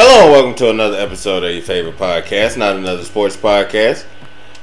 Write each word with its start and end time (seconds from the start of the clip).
Hello 0.00 0.22
and 0.22 0.30
welcome 0.30 0.54
to 0.54 0.70
another 0.70 0.96
episode 0.96 1.42
of 1.42 1.52
your 1.52 1.60
favorite 1.60 1.96
podcast, 1.96 2.56
not 2.56 2.76
another 2.76 3.02
sports 3.02 3.36
podcast. 3.36 4.06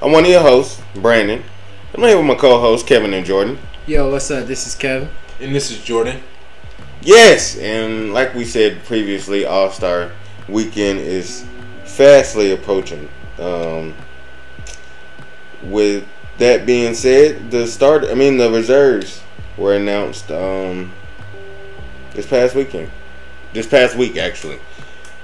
I'm 0.01 0.13
one 0.13 0.23
of 0.23 0.29
your 0.29 0.39
hosts, 0.39 0.81
Brandon. 0.95 1.43
I'm 1.93 2.03
here 2.03 2.15
with 2.15 2.25
my 2.25 2.35
co-hosts, 2.35 2.87
Kevin 2.87 3.13
and 3.13 3.25
Jordan. 3.25 3.57
Yo, 3.85 4.09
what's 4.09 4.31
up? 4.31 4.47
This 4.47 4.65
is 4.65 4.75
Kevin. 4.75 5.09
And 5.41 5.53
this 5.53 5.71
is 5.71 5.83
Jordan. 5.83 6.23
Yes, 7.01 7.57
and 7.57 8.13
like 8.13 8.33
we 8.33 8.45
said 8.45 8.81
previously, 8.85 9.43
All 9.43 9.69
Star 9.71 10.13
Weekend 10.47 10.99
is 10.99 11.45
fastly 11.83 12.53
approaching. 12.53 13.09
Um, 13.37 13.93
with 15.63 16.07
that 16.37 16.65
being 16.65 16.93
said, 16.93 17.51
the 17.51 17.67
start, 17.67 18.05
I 18.05 18.13
mean, 18.13 18.37
the 18.37 18.49
reserves 18.49 19.21
were 19.57 19.75
announced 19.75 20.31
um, 20.31 20.93
this 22.13 22.25
past 22.25 22.55
weekend, 22.55 22.89
this 23.51 23.67
past 23.67 23.97
week 23.97 24.15
actually. 24.15 24.59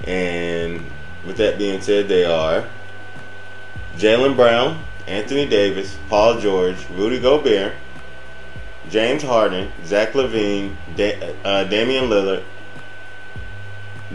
And 0.04 0.84
with 1.24 1.36
that 1.36 1.58
being 1.58 1.80
said, 1.80 2.08
they 2.08 2.24
are 2.24 2.68
Jaylen 3.96 4.36
Brown, 4.36 4.82
Anthony 5.06 5.46
Davis, 5.46 5.96
Paul 6.08 6.40
George, 6.40 6.76
Rudy 6.90 7.20
Gobert, 7.20 7.74
James 8.90 9.22
Harden, 9.22 9.70
Zach 9.84 10.12
LaVine, 10.12 10.76
da- 10.96 11.34
uh, 11.44 11.64
Damian 11.64 12.08
Lillard, 12.08 12.42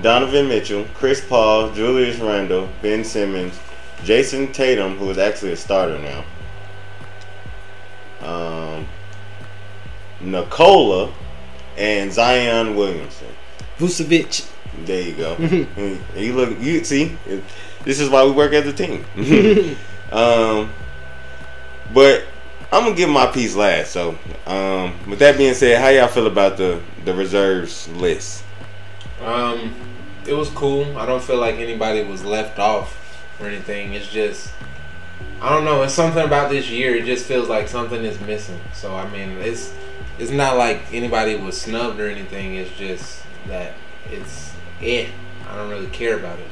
Donovan 0.01 0.47
Mitchell, 0.47 0.85
Chris 0.93 1.23
Paul, 1.25 1.71
Julius 1.71 2.17
Randle, 2.19 2.69
Ben 2.81 3.03
Simmons, 3.03 3.59
Jayson 4.03 4.51
Tatum, 4.53 4.97
who 4.97 5.09
is 5.09 5.17
actually 5.17 5.53
a 5.53 5.57
starter 5.57 5.97
now, 5.97 6.23
um, 8.21 8.87
Nikola, 10.19 11.11
and 11.77 12.11
Zion 12.11 12.75
Williamson. 12.75 13.27
Vucevic. 13.79 14.47
There 14.85 15.01
you 15.01 15.15
go. 15.15 15.35
you 16.15 16.33
look. 16.33 16.59
You 16.59 16.83
see. 16.83 17.17
This 17.83 17.99
is 17.99 18.09
why 18.09 18.25
we 18.25 18.31
work 18.31 18.53
as 18.53 18.67
a 18.67 18.73
team. 18.73 19.05
um, 20.11 20.69
but 21.93 22.25
I'm 22.71 22.83
gonna 22.83 22.95
give 22.95 23.09
my 23.09 23.27
piece 23.27 23.55
last. 23.55 23.91
So, 23.91 24.17
um, 24.45 24.93
with 25.09 25.19
that 25.19 25.37
being 25.37 25.53
said, 25.53 25.79
how 25.79 25.87
y'all 25.87 26.09
feel 26.09 26.27
about 26.27 26.57
the 26.57 26.81
the 27.05 27.13
reserves 27.13 27.87
list? 27.89 28.43
Um, 29.23 29.73
it 30.25 30.33
was 30.33 30.49
cool. 30.49 30.97
I 30.97 31.05
don't 31.05 31.23
feel 31.23 31.37
like 31.37 31.55
anybody 31.55 32.03
was 32.03 32.25
left 32.25 32.59
off 32.59 33.25
or 33.39 33.47
anything. 33.47 33.93
It's 33.93 34.09
just 34.09 34.51
I 35.41 35.49
don't 35.49 35.65
know. 35.65 35.83
It's 35.83 35.93
something 35.93 36.23
about 36.23 36.49
this 36.49 36.69
year. 36.69 36.95
It 36.95 37.05
just 37.05 37.25
feels 37.25 37.47
like 37.47 37.67
something 37.67 38.03
is 38.03 38.19
missing. 38.21 38.59
So 38.73 38.95
I 38.95 39.09
mean, 39.09 39.29
it's 39.37 39.73
it's 40.19 40.31
not 40.31 40.57
like 40.57 40.81
anybody 40.91 41.35
was 41.35 41.59
snubbed 41.59 41.99
or 41.99 42.09
anything. 42.09 42.55
It's 42.55 42.75
just 42.77 43.23
that 43.47 43.75
it's 44.11 44.53
eh. 44.81 45.07
I 45.47 45.55
don't 45.55 45.69
really 45.69 45.87
care 45.87 46.17
about 46.17 46.39
it. 46.39 46.47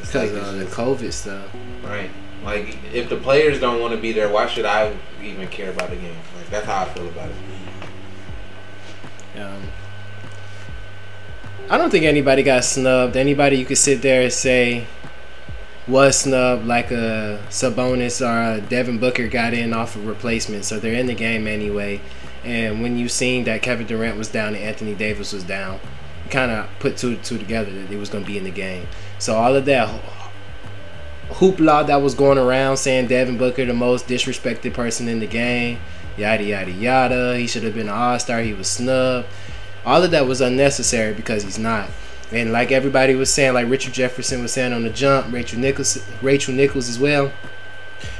Because 0.00 0.32
like 0.32 0.42
of 0.42 0.58
the 0.58 0.64
COVID 0.66 1.12
stuff. 1.12 1.48
right. 1.84 2.10
Like 2.44 2.78
if 2.92 3.08
the 3.08 3.16
players 3.16 3.60
don't 3.60 3.80
want 3.80 3.94
to 3.94 4.00
be 4.00 4.12
there, 4.12 4.28
why 4.28 4.46
should 4.46 4.64
I 4.64 4.96
even 5.22 5.46
care 5.48 5.70
about 5.70 5.90
the 5.90 5.96
game? 5.96 6.16
Like 6.36 6.48
that's 6.48 6.66
how 6.66 6.82
I 6.82 6.84
feel 6.86 7.08
about 7.08 7.28
it. 7.28 9.40
Um, 9.40 9.62
I 11.68 11.78
don't 11.78 11.90
think 11.90 12.04
anybody 12.04 12.42
got 12.42 12.64
snubbed. 12.64 13.16
Anybody 13.16 13.56
you 13.56 13.66
could 13.66 13.78
sit 13.78 14.02
there 14.02 14.22
and 14.22 14.32
say 14.32 14.86
was 15.86 16.20
snubbed, 16.20 16.66
like 16.66 16.90
a 16.90 17.42
Sabonis 17.48 18.24
or 18.24 18.58
a 18.58 18.60
Devin 18.60 18.98
Booker 18.98 19.28
got 19.28 19.54
in 19.54 19.72
off 19.72 19.96
of 19.96 20.06
replacement, 20.06 20.64
so 20.64 20.80
they're 20.80 20.94
in 20.94 21.06
the 21.06 21.14
game 21.14 21.46
anyway. 21.46 22.00
And 22.44 22.82
when 22.82 22.96
you 22.96 23.08
seen 23.08 23.44
that 23.44 23.62
Kevin 23.62 23.86
Durant 23.86 24.16
was 24.16 24.28
down 24.28 24.54
and 24.54 24.64
Anthony 24.64 24.94
Davis 24.94 25.32
was 25.32 25.44
down, 25.44 25.78
kind 26.30 26.50
of 26.50 26.68
put 26.78 26.96
two 26.96 27.16
two 27.16 27.38
together 27.38 27.70
that 27.72 27.88
they 27.88 27.96
was 27.96 28.08
going 28.08 28.24
to 28.24 28.30
be 28.30 28.38
in 28.38 28.44
the 28.44 28.50
game. 28.50 28.86
So 29.18 29.34
all 29.34 29.54
of 29.54 29.64
that 29.66 29.88
hoopla 31.30 31.86
that 31.86 32.02
was 32.02 32.14
going 32.14 32.38
around 32.38 32.76
saying 32.76 33.06
Devin 33.06 33.38
Booker 33.38 33.64
the 33.64 33.74
most 33.74 34.06
disrespected 34.06 34.74
person 34.74 35.08
in 35.08 35.20
the 35.20 35.26
game, 35.26 35.78
yada 36.16 36.44
yada 36.44 36.70
yada. 36.70 37.36
He 37.36 37.46
should 37.46 37.62
have 37.62 37.74
been 37.74 37.88
an 37.88 37.94
All 37.94 38.18
Star. 38.18 38.40
He 38.40 38.52
was 38.52 38.68
snubbed. 38.68 39.28
All 39.84 40.02
of 40.02 40.10
that 40.10 40.26
was 40.26 40.40
unnecessary 40.40 41.14
because 41.14 41.42
he's 41.42 41.58
not. 41.58 41.88
And 42.32 42.52
like 42.52 42.70
everybody 42.70 43.14
was 43.14 43.32
saying, 43.32 43.54
like 43.54 43.68
Richard 43.68 43.92
Jefferson 43.92 44.42
was 44.42 44.52
saying 44.52 44.72
on 44.72 44.82
the 44.82 44.90
jump, 44.90 45.32
Rachel 45.32 45.58
Nichols, 45.58 46.04
Rachel 46.22 46.54
Nichols 46.54 46.88
as 46.88 46.98
well. 46.98 47.32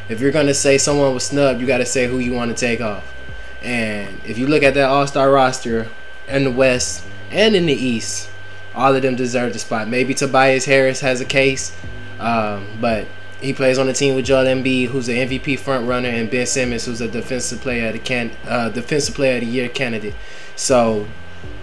If 0.09 0.21
you're 0.21 0.33
gonna 0.33 0.55
say 0.55 0.79
someone 0.79 1.15
was 1.15 1.25
snubbed, 1.25 1.61
you 1.61 1.67
got 1.67 1.79
to 1.79 1.87
say 1.87 2.09
who 2.09 2.19
you 2.19 2.33
want 2.33 2.51
to 2.51 2.57
take 2.57 2.81
off. 2.81 3.15
And 3.63 4.21
if 4.27 4.39
you 4.39 4.47
look 4.47 4.63
at 4.63 4.75
that 4.75 4.89
All 4.89 5.07
Star 5.07 5.31
roster 5.31 5.89
in 6.29 6.45
the 6.45 6.51
West 6.51 7.05
and 7.31 7.55
in 7.55 7.67
the 7.67 7.73
East, 7.73 8.31
all 8.75 8.95
of 8.95 9.03
them 9.03 9.17
deserve 9.17 9.53
the 9.53 9.59
spot. 9.59 9.89
Maybe 9.89 10.15
Tobias 10.15 10.65
Harris 10.65 11.01
has 11.01 11.21
a 11.21 11.25
case, 11.25 11.77
um, 12.19 12.67
but 12.81 13.07
he 13.41 13.53
plays 13.53 13.79
on 13.79 13.87
the 13.87 13.93
team 13.93 14.15
with 14.15 14.27
Joel 14.27 14.45
Embiid, 14.45 14.89
who's 14.89 15.09
an 15.09 15.17
MVP 15.17 15.59
front 15.59 15.89
runner, 15.89 16.09
and 16.09 16.31
Ben 16.31 16.47
Simmons, 16.47 16.85
who's 16.85 17.01
a 17.01 17.09
defensive 17.09 17.61
player 17.61 17.89
of 17.89 17.95
the 17.95 17.99
can 17.99 18.31
uh, 18.47 18.69
defensive 18.69 19.15
player 19.15 19.37
of 19.37 19.41
the 19.41 19.47
year 19.47 19.69
candidate. 19.69 20.15
So 20.57 21.07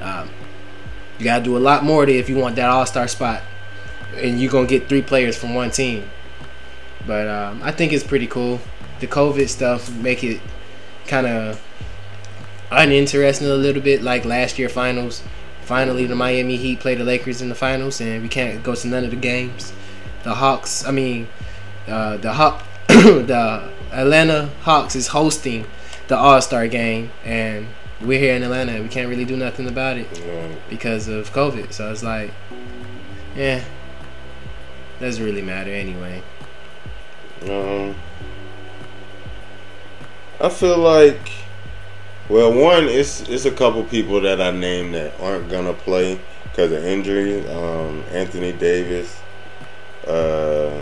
um, 0.02 0.30
you 1.20 1.26
gotta 1.26 1.44
do 1.44 1.58
a 1.58 1.60
lot 1.60 1.84
more 1.84 2.06
to 2.06 2.12
if 2.12 2.30
you 2.30 2.38
want 2.38 2.56
that 2.56 2.70
All 2.70 2.86
Star 2.86 3.08
spot, 3.08 3.42
and 4.16 4.42
you're 4.42 4.52
gonna 4.52 4.68
get 4.68 4.90
three 4.90 5.02
players 5.02 5.38
from 5.38 5.54
one 5.54 5.72
team. 5.72 6.10
But 7.06 7.28
um, 7.28 7.62
I 7.64 7.72
think 7.72 7.94
it's 7.94 8.04
pretty 8.04 8.28
cool. 8.28 8.60
The 9.00 9.08
COVID 9.08 9.48
stuff 9.48 9.92
make 9.92 10.24
it 10.24 10.42
kind 11.06 11.28
of 11.28 11.64
uninteresting 12.72 13.48
a 13.48 13.54
little 13.54 13.82
bit, 13.82 14.02
like 14.02 14.26
last 14.26 14.60
year 14.60 14.68
finals. 14.70 15.22
Finally, 15.68 16.06
the 16.06 16.16
Miami 16.16 16.56
Heat 16.56 16.80
play 16.80 16.96
the 16.96 17.04
Lakers 17.04 17.42
in 17.42 17.50
the 17.50 17.56
finals, 17.56 18.00
and 18.00 18.24
we 18.24 18.30
can't 18.30 18.64
go 18.64 18.74
to 18.74 18.88
none 18.88 19.04
of 19.04 19.10
the 19.10 19.18
games. 19.18 19.74
The 20.24 20.34
Hawks, 20.34 20.88
I 20.88 20.92
mean, 20.92 21.28
uh, 21.90 22.16
the 22.16 22.32
Hawk, 22.32 22.64
the 22.88 23.70
Atlanta 23.92 24.50
Hawks 24.62 24.96
is 24.96 25.08
hosting 25.08 25.66
the 26.08 26.16
All 26.16 26.42
Star 26.42 26.70
game, 26.70 27.12
and 27.26 27.68
we're 28.00 28.18
here 28.18 28.34
in 28.34 28.44
Atlanta, 28.44 28.76
and 28.76 28.84
we 28.84 28.90
can't 28.90 29.10
really 29.10 29.26
do 29.26 29.36
nothing 29.36 29.68
about 29.68 29.98
it 29.98 30.08
because 30.70 31.10
of 31.10 31.34
COVID. 31.34 31.74
So 31.74 31.92
it's 31.92 32.02
like, 32.02 32.32
yeah, 33.36 33.62
doesn't 35.02 35.22
really 35.22 35.42
matter 35.42 35.72
anyway. 35.72 36.24
Um, 37.44 37.94
I 40.40 40.48
feel 40.48 40.78
like, 40.78 41.30
well, 42.30 42.54
one, 42.54 42.86
it's 42.86 43.22
it's 43.22 43.46
a 43.46 43.52
couple 43.52 43.84
people 43.86 44.22
that 44.22 44.42
I 44.42 44.52
named 44.52 44.96
that 44.96 45.20
aren't 45.20 45.50
gonna 45.50 45.74
play 45.74 46.20
because 46.44 46.72
of 46.72 46.84
injury. 46.84 47.48
Um, 47.48 48.04
Anthony 48.12 48.52
Davis, 48.52 49.20
uh, 50.06 50.82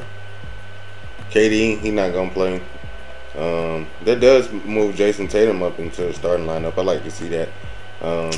KD, 1.30 1.80
he 1.80 1.92
not 1.92 2.14
gonna 2.14 2.32
play. 2.32 2.62
Um, 3.38 3.88
that 4.06 4.22
does 4.22 4.52
move 4.52 4.96
Jayson 4.96 5.28
Tatum 5.28 5.62
up 5.62 5.78
into 5.78 6.04
the 6.04 6.14
starting 6.14 6.46
lineup. 6.46 6.78
I 6.78 6.82
like 6.82 7.04
to 7.04 7.12
see 7.12 7.28
that. 7.30 7.50
Um, 8.02 8.32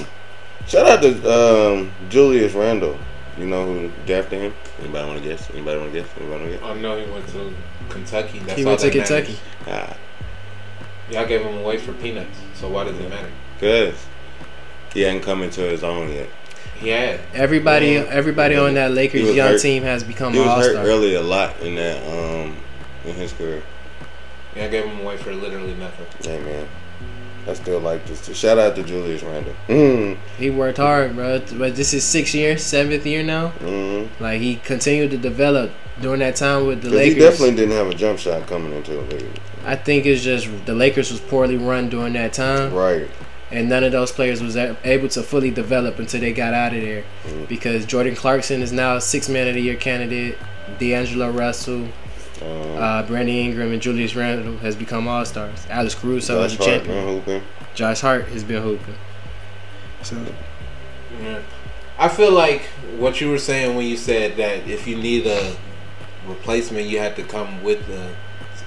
shout 0.68 0.88
out 0.88 1.02
to 1.02 1.32
um, 1.32 1.92
Julius 2.10 2.54
Randle. 2.54 2.98
You 3.38 3.46
know 3.46 3.66
who 3.66 3.92
drafted 4.08 4.42
him? 4.42 4.54
Anybody 4.80 5.08
want 5.08 5.22
to 5.22 5.30
guess? 5.30 5.50
Anybody 5.52 5.80
want 5.80 5.94
to 5.94 6.02
guess? 6.02 6.10
Anybody 6.18 6.42
want 6.42 6.52
to 6.52 6.58
guess? 6.58 6.64
I 6.64 6.82
know 6.82 6.98
he 6.98 7.12
went 7.12 7.28
to 7.28 7.54
Kentucky. 7.90 8.40
That's 8.40 8.58
he 8.58 8.66
went 8.66 8.80
to 8.80 8.90
that 8.90 8.98
matters. 8.98 9.40
Kentucky. 9.66 9.98
Y'all 11.12 11.26
gave 11.26 11.42
him 11.42 11.58
away 11.60 11.78
for 11.78 11.94
peanuts. 11.94 12.38
So 12.56 12.68
why 12.70 12.84
does 12.84 12.98
it 13.00 13.10
matter? 13.10 13.30
Cause 13.60 14.06
he 14.94 15.02
hadn't 15.02 15.22
come 15.22 15.42
into 15.42 15.62
his 15.62 15.84
own 15.84 16.12
yet. 16.12 16.30
He 16.80 16.90
had. 16.90 17.20
Everybody, 17.34 17.88
Yeah. 17.94 18.06
everybody 18.10 18.56
on 18.56 18.74
that 18.76 18.90
He 18.90 18.96
Lakers 18.96 19.36
young 19.36 19.50
hurt. 19.50 19.62
team 19.62 19.84
has 19.84 20.04
become 20.04 20.34
He 20.34 20.40
was 20.40 20.48
All 20.48 20.58
hurt 20.62 20.72
Star. 20.74 20.86
early 20.86 21.16
a 21.16 21.22
lot 21.22 21.60
in 21.62 21.76
that 21.76 21.98
um 22.08 22.56
in 23.06 23.16
his 23.16 23.32
career. 23.34 23.64
Y'all 24.56 24.70
gave 24.70 24.86
him 24.86 25.00
away 25.00 25.18
for 25.18 25.34
literally 25.34 25.76
nothing. 25.76 26.06
Yeah, 26.22 26.40
man, 26.40 26.68
I 27.48 27.54
still 27.54 27.80
like 27.80 28.06
this. 28.06 28.26
Shout 28.38 28.58
out 28.58 28.76
to 28.76 28.84
Julius 28.84 29.24
Randle. 29.24 29.54
Mm, 29.70 30.18
He 30.38 30.50
worked 30.50 30.78
hard, 30.78 31.16
bro. 31.16 31.42
But 31.54 31.76
this 31.76 31.94
is 31.94 32.04
six 32.04 32.34
year, 32.36 32.58
seventh 32.58 33.06
year 33.06 33.24
now. 33.24 33.54
mm. 33.60 34.08
Like 34.20 34.42
he 34.42 34.56
continued 34.58 35.12
to 35.12 35.18
develop 35.18 35.72
during 36.02 36.20
that 36.20 36.36
time 36.36 36.68
with 36.68 36.82
the 36.82 36.90
'Cause 36.90 37.00
he 37.06 37.14
definitely 37.16 37.56
didn't 37.56 37.76
have 37.76 37.88
a 37.90 37.94
jump 37.96 38.20
shot 38.20 38.46
coming 38.48 38.74
into 38.74 38.92
the 38.92 39.02
league. 39.16 39.40
I 39.68 39.76
think 39.76 40.06
it's 40.06 40.24
just 40.24 40.48
the 40.66 40.74
Lakers 40.74 41.12
was 41.12 41.20
poorly 41.20 41.58
run 41.58 41.90
during 41.90 42.14
that 42.14 42.32
time, 42.34 42.74
Right. 42.74 43.08
and 43.52 43.68
none 43.70 43.84
of 43.84 43.92
those 43.92 44.12
players 44.12 44.42
was 44.42 44.56
able 44.56 45.10
to 45.10 45.22
fully 45.22 45.52
develop 45.52 46.00
until 46.00 46.22
they 46.22 46.32
got 46.34 46.54
out 46.54 46.74
of 46.74 46.82
there. 46.82 47.04
Mm. 47.28 47.48
Because 47.48 47.86
Jordan 47.86 48.16
Clarkson 48.16 48.62
is 48.62 48.72
now 48.72 48.96
a 48.96 49.02
six 49.02 49.28
man 49.30 49.48
of 49.48 49.54
the 49.56 49.62
year 49.62 49.76
candidate. 49.76 50.38
D'Angelo 50.80 51.30
Russell, 51.32 51.88
Um, 52.42 52.78
uh, 52.78 53.04
Brandon 53.04 53.34
Ingram, 53.36 53.72
and 53.74 53.82
Julius 53.82 54.16
Randle 54.16 54.58
has 54.60 54.76
become 54.76 55.08
all 55.08 55.26
stars. 55.26 55.66
Alex 55.70 55.96
Caruso 55.96 56.44
is 56.44 56.54
a 56.54 56.58
Hart, 56.58 56.68
champion. 56.70 56.96
man, 56.96 57.08
hooping. 57.16 57.42
Josh 57.74 58.02
Hart 58.02 58.28
has 58.28 58.44
been 58.44 58.62
hooping. 58.62 58.96
So 60.04 60.16
Yeah. 61.24 61.40
I 61.98 62.10
feel 62.10 62.32
like 62.32 62.62
what 63.00 63.20
you 63.22 63.30
were 63.32 63.40
saying 63.40 63.76
when 63.76 63.88
you 63.88 63.98
said 63.98 64.38
that 64.38 64.68
if 64.68 64.88
you 64.88 64.96
need 64.98 65.26
a 65.26 65.56
replacement, 66.28 66.88
you 66.88 67.00
had 67.00 67.16
to 67.16 67.24
come 67.24 67.64
with 67.64 67.88
the. 67.88 68.10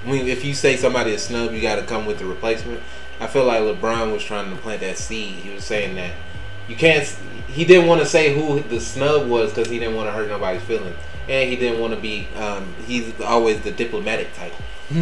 When 0.03 0.27
if 0.27 0.43
you 0.43 0.53
say 0.53 0.77
somebody 0.77 1.11
is 1.11 1.23
snub, 1.23 1.53
you 1.53 1.61
got 1.61 1.75
to 1.75 1.83
come 1.83 2.05
with 2.05 2.19
the 2.19 2.25
replacement. 2.25 2.81
I 3.19 3.27
feel 3.27 3.45
like 3.45 3.61
LeBron 3.61 4.11
was 4.11 4.23
trying 4.23 4.49
to 4.49 4.55
plant 4.61 4.81
that 4.81 4.97
seed. 4.97 5.35
He 5.35 5.53
was 5.53 5.63
saying 5.63 5.95
that 5.95 6.11
you 6.67 6.75
can't. 6.75 7.05
He 7.47 7.65
didn't 7.65 7.87
want 7.87 8.01
to 8.01 8.07
say 8.07 8.33
who 8.33 8.61
the 8.61 8.79
snub 8.79 9.27
was 9.27 9.51
because 9.51 9.69
he 9.69 9.77
didn't 9.79 9.95
want 9.95 10.07
to 10.07 10.11
hurt 10.13 10.27
nobody's 10.29 10.61
feelings, 10.63 10.95
and 11.29 11.49
he 11.49 11.55
didn't 11.55 11.79
want 11.79 11.93
to 11.93 11.99
be. 11.99 12.27
Um, 12.37 12.73
he's 12.87 13.19
always 13.21 13.61
the 13.61 13.71
diplomatic 13.71 14.33
type. 14.35 14.53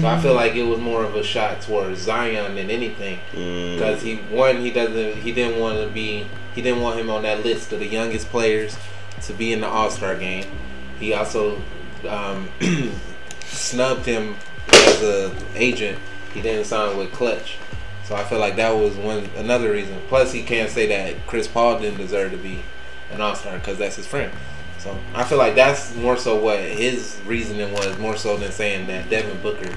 So 0.01 0.05
I 0.07 0.19
feel 0.21 0.35
like 0.35 0.53
it 0.53 0.61
was 0.65 0.77
more 0.79 1.03
of 1.03 1.15
a 1.15 1.23
shot 1.23 1.61
towards 1.61 2.01
Zion 2.01 2.53
than 2.53 2.69
anything, 2.69 3.17
Mm. 3.33 3.73
because 3.73 4.03
he 4.03 4.17
one 4.17 4.57
he 4.57 4.69
doesn't 4.69 5.15
he 5.23 5.31
didn't 5.31 5.59
want 5.59 5.79
to 5.79 5.87
be 5.87 6.27
he 6.53 6.61
didn't 6.61 6.81
want 6.81 6.99
him 6.99 7.09
on 7.09 7.23
that 7.23 7.43
list 7.43 7.71
of 7.73 7.79
the 7.79 7.87
youngest 7.87 8.29
players 8.29 8.77
to 9.23 9.33
be 9.33 9.51
in 9.51 9.61
the 9.61 9.67
All 9.67 9.89
Star 9.89 10.15
game. 10.15 10.45
He 10.99 11.13
also 11.15 11.59
um, 12.07 12.49
snubbed 13.45 14.05
him 14.05 14.35
as 14.73 15.01
a 15.01 15.35
agent. 15.55 15.99
He 16.33 16.41
didn't 16.41 16.65
sign 16.65 16.97
with 16.97 17.11
Klutch, 17.11 17.57
so 18.03 18.15
I 18.15 18.23
feel 18.23 18.39
like 18.39 18.55
that 18.57 18.71
was 18.71 18.95
one 18.95 19.29
another 19.35 19.71
reason. 19.71 19.99
Plus, 20.07 20.31
he 20.31 20.43
can't 20.43 20.69
say 20.69 20.87
that 20.87 21.25
Chris 21.27 21.47
Paul 21.47 21.79
didn't 21.79 21.97
deserve 21.97 22.31
to 22.31 22.37
be 22.37 22.59
an 23.11 23.21
All 23.21 23.35
Star 23.35 23.57
because 23.57 23.77
that's 23.77 23.95
his 23.95 24.05
friend. 24.05 24.31
So 24.77 24.97
I 25.13 25.23
feel 25.23 25.37
like 25.37 25.55
that's 25.55 25.95
more 25.95 26.15
so 26.15 26.37
what 26.37 26.59
his 26.59 27.19
reasoning 27.25 27.73
was, 27.73 27.97
more 27.97 28.15
so 28.15 28.37
than 28.37 28.51
saying 28.51 28.87
that 28.87 29.09
Devin 29.09 29.41
Booker 29.41 29.73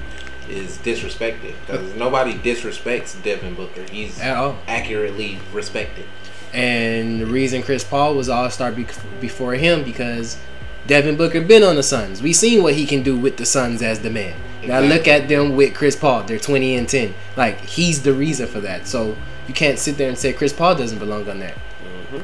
is 0.49 0.77
disrespected 0.77 1.55
because 1.65 1.93
nobody 1.95 2.33
disrespects 2.33 3.21
Devin 3.23 3.55
Booker. 3.55 3.83
He's 3.91 4.19
accurately 4.67 5.39
respected. 5.51 6.05
And 6.53 7.19
the 7.21 7.25
reason 7.25 7.63
Chris 7.63 7.83
Paul 7.83 8.15
was 8.15 8.29
All 8.29 8.49
Star 8.49 8.71
be- 8.71 8.85
before 9.19 9.55
him 9.55 9.83
because 9.83 10.37
Devin 10.85 11.17
Booker 11.17 11.41
been 11.41 11.63
on 11.63 11.75
the 11.75 11.83
Suns. 11.83 12.21
We 12.21 12.31
seen 12.31 12.61
what 12.61 12.75
he 12.75 12.85
can 12.85 13.03
do 13.03 13.17
with 13.17 13.37
the 13.37 13.45
Suns 13.45 13.81
as 13.81 14.01
the 14.01 14.09
man. 14.09 14.35
Now 14.67 14.79
look 14.79 15.07
at 15.07 15.27
them 15.27 15.55
with 15.55 15.73
Chris 15.73 15.95
Paul. 15.95 16.23
They're 16.23 16.39
twenty 16.39 16.75
and 16.75 16.87
ten. 16.87 17.13
Like 17.35 17.59
he's 17.61 18.01
the 18.03 18.13
reason 18.13 18.47
for 18.47 18.59
that. 18.61 18.87
So 18.87 19.15
you 19.47 19.53
can't 19.53 19.77
sit 19.79 19.97
there 19.97 20.09
and 20.09 20.17
say 20.17 20.33
Chris 20.33 20.53
Paul 20.53 20.75
doesn't 20.75 20.99
belong 20.99 21.29
on 21.29 21.39
that. 21.39 21.55
Mhm. 22.11 22.23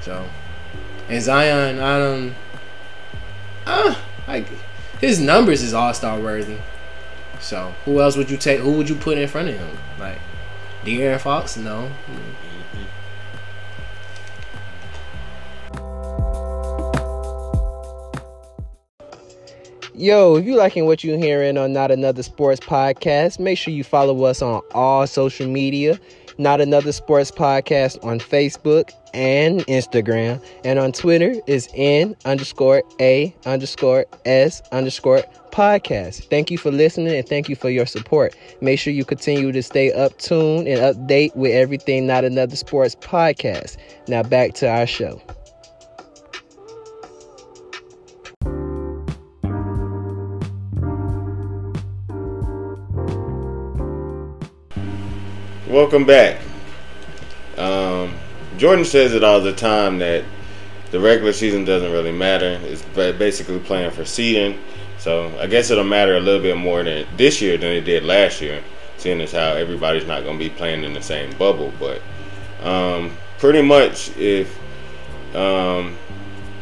So 0.00 0.26
and 1.08 1.22
Zion, 1.22 1.80
I 1.80 1.98
don't. 1.98 2.34
Ah, 3.66 4.02
like 4.28 4.46
his 5.00 5.20
numbers 5.20 5.62
is 5.62 5.74
All 5.74 5.92
Star 5.94 6.18
worthy. 6.18 6.56
So 7.40 7.74
who 7.84 8.00
else 8.00 8.16
would 8.16 8.30
you 8.30 8.36
take? 8.36 8.60
Who 8.60 8.72
would 8.72 8.88
you 8.88 8.94
put 8.94 9.16
in 9.18 9.28
front 9.28 9.48
of 9.48 9.54
him? 9.56 9.78
Like 9.98 10.18
De'Aaron 10.84 11.20
Fox? 11.20 11.56
No. 11.56 11.90
Yo, 20.00 20.36
if 20.36 20.46
you 20.46 20.56
liking 20.56 20.86
what 20.86 21.04
you're 21.04 21.18
hearing 21.18 21.58
on 21.58 21.74
Not 21.74 21.90
Another 21.90 22.22
Sports 22.22 22.58
Podcast, 22.58 23.38
make 23.38 23.58
sure 23.58 23.74
you 23.74 23.84
follow 23.84 24.24
us 24.24 24.40
on 24.40 24.62
all 24.72 25.06
social 25.06 25.46
media. 25.46 26.00
Not 26.38 26.62
Another 26.62 26.90
Sports 26.90 27.30
Podcast 27.30 28.02
on 28.02 28.18
Facebook 28.18 28.92
and 29.12 29.60
Instagram. 29.66 30.42
And 30.64 30.78
on 30.78 30.92
Twitter 30.92 31.34
is 31.46 31.68
N 31.74 32.16
underscore 32.24 32.82
A 32.98 33.36
underscore 33.44 34.06
S 34.24 34.62
underscore 34.72 35.22
podcast. 35.52 36.30
Thank 36.30 36.50
you 36.50 36.56
for 36.56 36.70
listening 36.70 37.14
and 37.14 37.28
thank 37.28 37.50
you 37.50 37.54
for 37.54 37.68
your 37.68 37.84
support. 37.84 38.34
Make 38.62 38.78
sure 38.78 38.94
you 38.94 39.04
continue 39.04 39.52
to 39.52 39.62
stay 39.62 39.92
up 39.92 40.16
tuned 40.16 40.66
and 40.66 40.80
update 40.80 41.36
with 41.36 41.52
everything 41.52 42.06
Not 42.06 42.24
Another 42.24 42.56
Sports 42.56 42.94
Podcast. 42.94 43.76
Now 44.08 44.22
back 44.22 44.54
to 44.54 44.66
our 44.66 44.86
show. 44.86 45.20
Welcome 55.70 56.04
back. 56.04 56.40
Um, 57.56 58.16
Jordan 58.56 58.84
says 58.84 59.14
it 59.14 59.22
all 59.22 59.40
the 59.40 59.52
time 59.52 60.00
that 60.00 60.24
the 60.90 60.98
regular 60.98 61.32
season 61.32 61.64
doesn't 61.64 61.92
really 61.92 62.10
matter. 62.10 62.58
It's 62.64 62.82
basically 62.92 63.60
playing 63.60 63.92
for 63.92 64.04
seeding. 64.04 64.58
So 64.98 65.32
I 65.38 65.46
guess 65.46 65.70
it'll 65.70 65.84
matter 65.84 66.16
a 66.16 66.20
little 66.20 66.42
bit 66.42 66.56
more 66.56 66.82
than 66.82 67.06
this 67.16 67.40
year 67.40 67.56
than 67.56 67.70
it 67.70 67.82
did 67.82 68.02
last 68.02 68.40
year, 68.40 68.64
seeing 68.96 69.20
as 69.20 69.30
how 69.30 69.52
everybody's 69.52 70.08
not 70.08 70.24
going 70.24 70.40
to 70.40 70.44
be 70.44 70.50
playing 70.50 70.82
in 70.82 70.92
the 70.92 71.00
same 71.00 71.30
bubble. 71.38 71.72
But 71.78 72.02
um, 72.66 73.16
pretty 73.38 73.62
much, 73.62 74.10
if 74.16 74.58
um, 75.36 75.96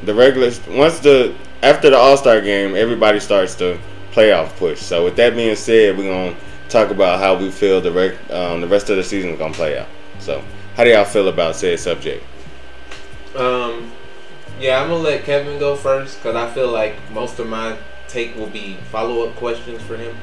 the 0.05 0.13
regular 0.13 0.53
once 0.69 0.99
the 0.99 1.35
after 1.63 1.89
the 1.89 1.97
All 1.97 2.19
Star 2.19 2.43
game, 2.43 2.77
everybody 2.77 3.21
starts 3.21 3.55
the 3.55 3.81
playoff 4.13 4.55
push. 4.57 4.81
So 4.81 5.07
with 5.07 5.17
that 5.17 5.35
being 5.35 5.57
said, 5.57 5.97
we're 5.97 6.13
gonna 6.13 6.37
talk 6.69 6.91
about 6.91 7.19
how 7.19 7.35
we 7.35 7.51
feel 7.51 7.81
the 7.81 7.93
rec- 7.93 8.31
um, 8.31 8.61
the 8.61 8.69
rest 8.69 8.91
of 8.91 8.97
the 8.97 9.05
season 9.05 9.31
is 9.31 9.39
gonna 9.39 9.55
play 9.55 9.79
out. 9.79 9.89
So 10.19 10.43
how 10.77 10.85
do 10.85 10.91
y'all 10.91 11.05
feel 11.05 11.29
about 11.29 11.57
said 11.57 11.79
subject? 11.81 12.25
Um, 13.35 13.93
yeah, 14.61 14.81
I'm 14.81 14.89
gonna 14.89 15.03
let 15.03 15.25
Kevin 15.25 15.59
go 15.59 15.77
first 15.77 16.19
because 16.19 16.37
I 16.37 16.53
feel 16.53 16.71
like 16.71 16.97
most 17.11 17.39
of 17.39 17.49
my 17.49 17.77
take 18.09 18.35
will 18.37 18.49
be 18.49 18.77
follow 18.91 19.27
up 19.27 19.37
questions 19.37 19.83
for 19.83 19.97
him. 19.97 20.17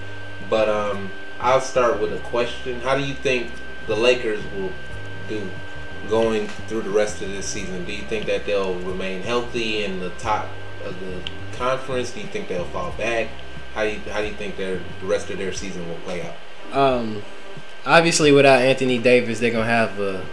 But 0.49 0.69
um, 0.69 1.09
I'll 1.39 1.61
start 1.61 1.99
with 1.99 2.13
a 2.13 2.19
question: 2.19 2.79
How 2.81 2.97
do 2.97 3.03
you 3.03 3.13
think 3.13 3.51
the 3.87 3.95
Lakers 3.95 4.43
will 4.55 4.71
do 5.27 5.49
going 6.09 6.47
through 6.67 6.83
the 6.83 6.89
rest 6.89 7.21
of 7.21 7.29
this 7.29 7.45
season? 7.45 7.85
Do 7.85 7.93
you 7.93 8.03
think 8.03 8.25
that 8.27 8.45
they'll 8.45 8.75
remain 8.79 9.21
healthy 9.21 9.83
in 9.83 9.99
the 9.99 10.09
top 10.11 10.47
of 10.83 10.99
the 10.99 11.21
conference? 11.57 12.11
Do 12.11 12.21
you 12.21 12.27
think 12.27 12.47
they'll 12.47 12.65
fall 12.65 12.91
back? 12.97 13.27
How 13.75 13.83
do 13.83 13.91
you 13.91 13.99
how 14.09 14.21
do 14.21 14.27
you 14.27 14.33
think 14.33 14.55
their 14.55 14.79
the 15.01 15.05
rest 15.05 15.29
of 15.29 15.37
their 15.37 15.51
season 15.51 15.87
will 15.87 15.97
play 15.97 16.21
out? 16.21 16.35
Um, 16.75 17.21
obviously, 17.85 18.31
without 18.31 18.61
Anthony 18.61 18.97
Davis, 18.97 19.41
they're 19.41 19.51
gonna 19.51 19.65
have 19.65 19.99
a 19.99 20.25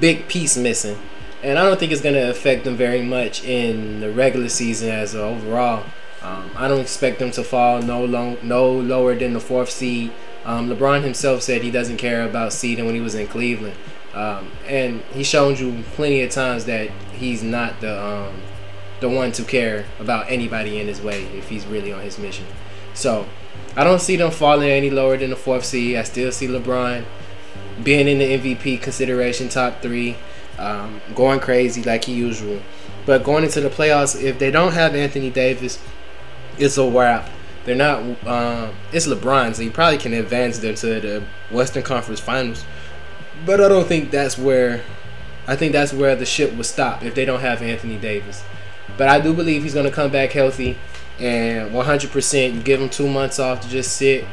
big 0.00 0.26
piece 0.26 0.56
missing, 0.56 0.98
and 1.42 1.58
I 1.58 1.64
don't 1.64 1.78
think 1.78 1.92
it's 1.92 2.00
gonna 2.00 2.30
affect 2.30 2.64
them 2.64 2.76
very 2.76 3.02
much 3.02 3.44
in 3.44 4.00
the 4.00 4.10
regular 4.10 4.48
season 4.48 4.88
as 4.88 5.14
a 5.14 5.22
overall. 5.22 5.84
Um, 6.22 6.50
I 6.56 6.66
don't 6.66 6.80
expect 6.80 7.18
them 7.18 7.30
to 7.32 7.44
fall 7.44 7.82
no 7.82 8.02
long, 8.06 8.38
no 8.42 8.72
lower 8.72 9.14
than 9.14 9.34
the 9.34 9.40
fourth 9.40 9.68
seed. 9.68 10.10
Um, 10.46 10.70
LeBron 10.70 11.02
himself 11.02 11.42
said 11.42 11.62
he 11.62 11.70
doesn't 11.70 11.98
care 11.98 12.22
about 12.22 12.54
seeding 12.54 12.86
when 12.86 12.94
he 12.94 13.02
was 13.02 13.14
in 13.14 13.26
Cleveland, 13.26 13.76
um, 14.14 14.50
and 14.66 15.02
he's 15.12 15.26
shown 15.26 15.56
you 15.56 15.84
plenty 15.92 16.22
of 16.22 16.30
times 16.30 16.64
that 16.64 16.88
he's 17.12 17.42
not 17.42 17.80
the 17.82 18.02
um, 18.02 18.34
the 19.02 19.08
one 19.08 19.32
to 19.32 19.42
care 19.44 19.84
about 20.00 20.30
anybody 20.30 20.80
in 20.80 20.86
his 20.86 21.02
way 21.02 21.24
if 21.36 21.48
he's 21.50 21.66
really 21.66 21.92
on 21.92 22.00
his 22.00 22.18
mission. 22.18 22.46
So 22.94 23.26
I 23.76 23.84
don't 23.84 24.00
see 24.00 24.16
them 24.16 24.30
falling 24.30 24.70
any 24.70 24.88
lower 24.88 25.18
than 25.18 25.30
the 25.30 25.36
fourth 25.36 25.64
seed. 25.64 25.96
I 25.96 26.04
still 26.04 26.32
see 26.32 26.46
LeBron 26.46 27.04
being 27.82 28.08
in 28.08 28.18
the 28.18 28.38
MVP 28.38 28.80
consideration, 28.80 29.48
top 29.48 29.82
three, 29.82 30.16
um, 30.58 31.00
going 31.14 31.40
crazy 31.40 31.82
like 31.82 32.04
he 32.04 32.14
usual. 32.14 32.60
But 33.04 33.24
going 33.24 33.44
into 33.44 33.60
the 33.60 33.68
playoffs, 33.68 34.20
if 34.20 34.38
they 34.38 34.50
don't 34.50 34.72
have 34.72 34.94
Anthony 34.94 35.30
Davis, 35.30 35.82
it's 36.58 36.78
a 36.78 36.88
wrap. 36.88 37.28
They're 37.64 37.74
not. 37.76 38.00
Um, 38.26 38.74
it's 38.92 39.06
LeBron, 39.06 39.54
so 39.54 39.62
you 39.62 39.70
probably 39.70 39.98
can 39.98 40.12
advance 40.12 40.58
them 40.58 40.74
to 40.76 41.00
the 41.00 41.24
Western 41.50 41.82
Conference 41.82 42.20
Finals. 42.20 42.64
But 43.44 43.60
I 43.60 43.68
don't 43.68 43.86
think 43.86 44.10
that's 44.10 44.38
where. 44.38 44.82
I 45.46 45.56
think 45.56 45.72
that's 45.72 45.92
where 45.92 46.14
the 46.14 46.26
ship 46.26 46.54
will 46.54 46.64
stop 46.64 47.02
if 47.02 47.16
they 47.16 47.24
don't 47.24 47.40
have 47.40 47.62
Anthony 47.62 47.98
Davis. 47.98 48.44
But 48.96 49.08
I 49.08 49.20
do 49.20 49.32
believe 49.32 49.62
he's 49.62 49.74
going 49.74 49.86
to 49.86 49.92
come 49.92 50.10
back 50.10 50.32
healthy 50.32 50.78
and 51.18 51.70
100%. 51.70 52.54
You 52.54 52.60
give 52.62 52.80
him 52.80 52.88
two 52.88 53.08
months 53.08 53.38
off 53.38 53.60
to 53.62 53.68
just 53.68 53.96
sit, 53.96 54.24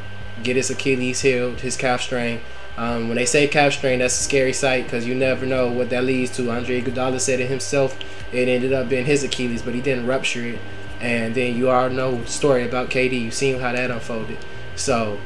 get 0.43 0.55
his 0.55 0.69
Achilles 0.69 1.21
healed, 1.21 1.61
his 1.61 1.77
calf 1.77 2.01
strain. 2.01 2.41
Um, 2.77 3.09
when 3.09 3.17
they 3.17 3.25
say 3.25 3.47
calf 3.47 3.73
strain, 3.73 3.99
that's 3.99 4.19
a 4.19 4.23
scary 4.23 4.53
sight 4.53 4.85
because 4.85 5.05
you 5.05 5.13
never 5.13 5.45
know 5.45 5.69
what 5.69 5.89
that 5.89 6.05
leads 6.05 6.35
to. 6.37 6.49
Andre 6.49 6.81
Iguodala 6.81 7.19
said 7.19 7.39
it 7.39 7.47
himself. 7.47 7.97
It 8.31 8.47
ended 8.47 8.71
up 8.73 8.89
being 8.89 9.05
his 9.05 9.23
Achilles, 9.23 9.61
but 9.61 9.73
he 9.73 9.81
didn't 9.81 10.07
rupture 10.07 10.45
it. 10.45 10.59
And 11.01 11.35
then 11.35 11.55
you 11.55 11.69
all 11.69 11.89
know 11.89 12.21
the 12.21 12.27
story 12.27 12.65
about 12.65 12.89
KD. 12.89 13.21
You've 13.21 13.33
seen 13.33 13.59
how 13.59 13.71
that 13.71 13.91
unfolded. 13.91 14.37
So 14.75 15.19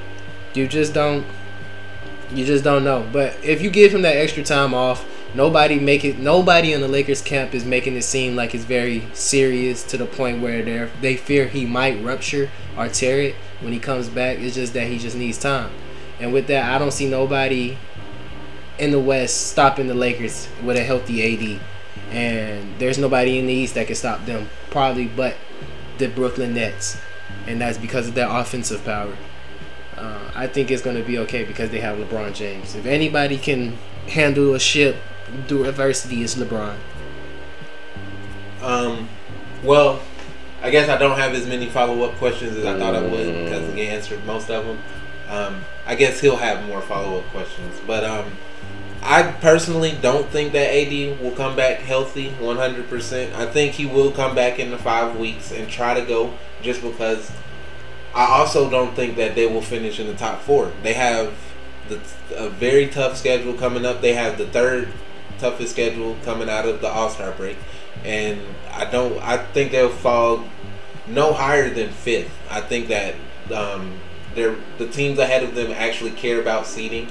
you 0.53 0.67
just 0.67 0.93
don't 0.93 1.25
you 2.31 2.45
just 2.45 2.63
don't 2.63 2.83
know. 2.83 3.07
But 3.11 3.37
if 3.43 3.61
you 3.61 3.69
give 3.69 3.93
him 3.93 4.01
that 4.03 4.15
extra 4.15 4.43
time 4.43 4.73
off, 4.73 5.05
nobody 5.33 5.79
make 5.79 6.05
it 6.05 6.19
nobody 6.19 6.73
in 6.73 6.81
the 6.81 6.87
Lakers 6.87 7.21
camp 7.21 7.53
is 7.53 7.65
making 7.65 7.95
it 7.95 8.03
seem 8.03 8.35
like 8.35 8.53
it's 8.53 8.63
very 8.65 9.07
serious 9.13 9.83
to 9.83 9.97
the 9.97 10.05
point 10.05 10.41
where 10.41 10.61
they 10.63 10.89
they 11.01 11.15
fear 11.15 11.47
he 11.47 11.65
might 11.65 12.03
rupture 12.03 12.49
or 12.77 12.87
tear 12.87 13.21
it 13.21 13.35
when 13.61 13.73
he 13.73 13.79
comes 13.79 14.09
back. 14.09 14.39
It's 14.39 14.55
just 14.55 14.73
that 14.73 14.87
he 14.87 14.97
just 14.97 15.15
needs 15.15 15.37
time. 15.37 15.71
And 16.19 16.33
with 16.33 16.47
that, 16.47 16.73
I 16.73 16.77
don't 16.77 16.91
see 16.91 17.09
nobody 17.09 17.77
in 18.77 18.91
the 18.91 18.99
West 18.99 19.47
stopping 19.47 19.87
the 19.87 19.93
Lakers 19.93 20.47
with 20.63 20.77
a 20.77 20.83
healthy 20.83 21.55
AD. 21.55 21.61
And 22.11 22.79
there's 22.79 22.97
nobody 22.97 23.39
in 23.39 23.47
the 23.47 23.53
East 23.53 23.75
that 23.75 23.87
can 23.87 23.95
stop 23.95 24.25
them, 24.25 24.49
probably 24.69 25.07
but 25.07 25.35
the 25.97 26.07
Brooklyn 26.07 26.53
Nets. 26.53 26.99
And 27.47 27.59
that's 27.59 27.77
because 27.77 28.07
of 28.07 28.15
their 28.15 28.29
offensive 28.29 28.83
power. 28.85 29.15
Uh, 29.97 30.31
I 30.35 30.47
think 30.47 30.71
it's 30.71 30.81
going 30.81 30.97
to 30.97 31.03
be 31.03 31.17
okay 31.19 31.43
because 31.43 31.69
they 31.71 31.79
have 31.79 31.97
LeBron 31.97 32.33
James. 32.33 32.75
If 32.75 32.85
anybody 32.85 33.37
can 33.37 33.77
handle 34.07 34.53
a 34.53 34.59
ship 34.59 34.95
through 35.47 35.65
adversity, 35.65 36.23
it's 36.23 36.35
LeBron. 36.35 36.75
Um, 38.61 39.09
well, 39.63 39.99
I 40.61 40.69
guess 40.69 40.89
I 40.89 40.97
don't 40.97 41.17
have 41.17 41.33
as 41.33 41.45
many 41.45 41.69
follow 41.69 42.03
up 42.03 42.15
questions 42.15 42.55
as 42.55 42.65
I 42.65 42.77
thought 42.79 42.95
I 42.95 43.01
would 43.01 43.43
because 43.43 43.73
he 43.73 43.87
answered 43.87 44.23
most 44.25 44.49
of 44.49 44.65
them. 44.65 44.79
Um, 45.29 45.65
I 45.85 45.95
guess 45.95 46.21
he'll 46.21 46.37
have 46.37 46.65
more 46.67 46.81
follow 46.81 47.19
up 47.19 47.25
questions, 47.27 47.79
but 47.85 48.03
um, 48.03 48.31
I 49.01 49.23
personally 49.23 49.97
don't 50.01 50.29
think 50.29 50.53
that 50.53 50.73
AD 50.73 51.19
will 51.19 51.35
come 51.35 51.55
back 51.57 51.79
healthy 51.79 52.29
100%. 52.39 53.33
I 53.33 53.45
think 53.45 53.73
he 53.73 53.85
will 53.85 54.11
come 54.11 54.35
back 54.35 54.59
in 54.59 54.71
the 54.71 54.77
five 54.77 55.17
weeks 55.17 55.51
and 55.51 55.69
try 55.69 55.93
to 55.93 56.05
go 56.05 56.33
just 56.61 56.81
because 56.81 57.29
I 58.15 58.25
also 58.25 58.69
don't 58.69 58.95
think 58.95 59.17
that 59.17 59.35
they 59.35 59.45
will 59.45 59.61
finish 59.61 59.99
in 59.99 60.07
the 60.07 60.13
top 60.13 60.41
four. 60.41 60.71
They 60.83 60.93
have 60.93 61.33
the, 61.89 61.99
a 62.37 62.49
very 62.49 62.87
tough 62.87 63.17
schedule 63.17 63.53
coming 63.53 63.85
up. 63.85 63.99
They 63.99 64.13
have 64.13 64.37
the 64.37 64.47
third 64.47 64.87
toughest 65.43 65.73
schedule 65.73 66.15
coming 66.23 66.49
out 66.49 66.65
of 66.65 66.79
the 66.79 66.87
All 66.87 67.09
Star 67.09 67.31
break, 67.31 67.57
and 68.05 68.39
I 68.71 68.85
don't. 68.85 69.21
I 69.21 69.37
think 69.37 69.71
they'll 69.71 69.89
fall 69.89 70.45
no 71.05 71.33
higher 71.33 71.69
than 71.69 71.89
fifth. 71.89 72.31
I 72.49 72.61
think 72.61 72.87
that 72.87 73.15
um, 73.53 73.99
they're 74.35 74.55
the 74.77 74.87
teams 74.87 75.19
ahead 75.19 75.43
of 75.43 75.53
them 75.53 75.71
actually 75.71 76.11
care 76.11 76.39
about 76.39 76.65
seeding, 76.65 77.07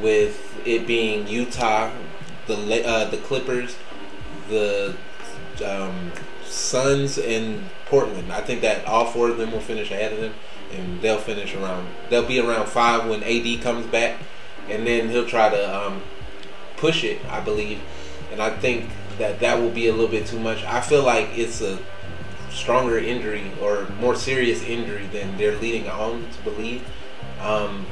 with 0.00 0.60
it 0.66 0.86
being 0.86 1.28
Utah, 1.28 1.90
the 2.46 2.86
uh, 2.86 3.10
the 3.10 3.18
Clippers, 3.18 3.76
the 4.48 4.96
um, 5.64 6.12
Suns, 6.46 7.18
and 7.18 7.68
Portland. 7.84 8.32
I 8.32 8.40
think 8.40 8.62
that 8.62 8.86
all 8.86 9.06
four 9.06 9.28
of 9.28 9.36
them 9.36 9.52
will 9.52 9.60
finish 9.60 9.90
ahead 9.90 10.14
of 10.14 10.20
them, 10.20 10.34
and 10.72 11.02
they'll 11.02 11.18
finish 11.18 11.54
around. 11.54 11.86
They'll 12.08 12.26
be 12.26 12.40
around 12.40 12.68
five 12.68 13.06
when 13.06 13.22
AD 13.22 13.60
comes 13.60 13.86
back, 13.86 14.18
and 14.70 14.86
then 14.86 15.10
he'll 15.10 15.28
try 15.28 15.50
to 15.50 15.86
um, 15.86 16.02
push 16.76 17.04
it. 17.04 17.24
I 17.28 17.40
believe, 17.40 17.80
and 18.32 18.40
I 18.42 18.50
think 18.50 18.90
that 19.18 19.40
that 19.40 19.60
will 19.60 19.70
be 19.70 19.88
a 19.88 19.92
little 19.92 20.08
bit 20.10 20.26
too 20.26 20.38
much. 20.38 20.62
I 20.64 20.80
feel 20.80 21.02
like 21.02 21.30
it's 21.36 21.60
a 21.60 21.78
stronger 22.50 22.98
injury 22.98 23.50
or 23.62 23.86
more 24.00 24.16
serious 24.16 24.62
injury 24.62 25.06
than 25.12 25.36
they're 25.36 25.56
leading 25.58 25.88
on 25.88 26.26
to 26.30 26.42
believe. 26.42 26.82
Um, 27.40 27.86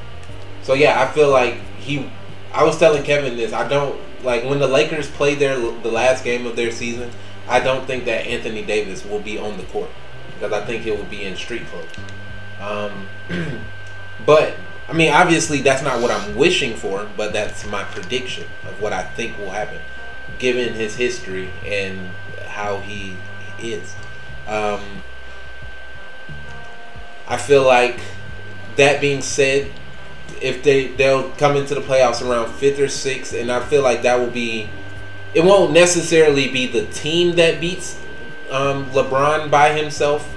so 0.62 0.74
yeah, 0.74 1.00
I 1.02 1.12
feel 1.12 1.30
like 1.30 1.54
he. 1.78 2.10
I 2.52 2.62
was 2.64 2.78
telling 2.78 3.02
Kevin 3.02 3.36
this. 3.36 3.52
I 3.52 3.68
don't 3.68 4.00
like 4.22 4.44
when 4.44 4.58
the 4.58 4.68
Lakers 4.68 5.10
played 5.10 5.38
their 5.38 5.56
the 5.58 5.90
last 5.90 6.24
game 6.24 6.46
of 6.46 6.56
their 6.56 6.70
season. 6.70 7.10
I 7.46 7.60
don't 7.60 7.86
think 7.86 8.06
that 8.06 8.26
Anthony 8.26 8.62
Davis 8.62 9.04
will 9.04 9.20
be 9.20 9.38
on 9.38 9.58
the 9.58 9.64
court 9.64 9.90
because 10.34 10.52
I 10.52 10.64
think 10.64 10.82
he 10.82 10.90
will 10.90 11.04
be 11.04 11.24
in 11.24 11.36
street 11.36 11.62
clothes. 11.66 11.90
Um, 12.60 13.06
but 14.26 14.54
I 14.88 14.92
mean, 14.92 15.12
obviously, 15.12 15.62
that's 15.62 15.82
not 15.82 16.00
what 16.00 16.10
I'm 16.10 16.34
wishing 16.36 16.76
for, 16.76 17.08
but 17.16 17.32
that's 17.32 17.66
my 17.66 17.84
prediction 17.84 18.44
of 18.68 18.80
what 18.82 18.92
I 18.92 19.02
think 19.02 19.38
will 19.38 19.50
happen, 19.50 19.80
given 20.38 20.74
his 20.74 20.96
history 20.96 21.50
and 21.64 22.10
how 22.46 22.78
he 22.78 23.16
is. 23.58 23.94
Um, 24.46 24.82
I 27.26 27.38
feel 27.38 27.64
like 27.64 27.98
that 28.76 29.00
being 29.00 29.22
said, 29.22 29.70
if 30.42 30.62
they 30.62 30.88
they'll 30.88 31.30
come 31.32 31.56
into 31.56 31.74
the 31.74 31.80
playoffs 31.80 32.26
around 32.26 32.52
fifth 32.52 32.78
or 32.78 32.88
sixth, 32.88 33.34
and 33.34 33.50
I 33.50 33.60
feel 33.60 33.82
like 33.82 34.02
that 34.02 34.18
will 34.18 34.30
be. 34.30 34.68
It 35.32 35.42
won't 35.42 35.72
necessarily 35.72 36.48
be 36.48 36.66
the 36.68 36.86
team 36.86 37.34
that 37.36 37.60
beats 37.60 38.00
um, 38.50 38.86
LeBron 38.90 39.50
by 39.50 39.72
himself, 39.72 40.32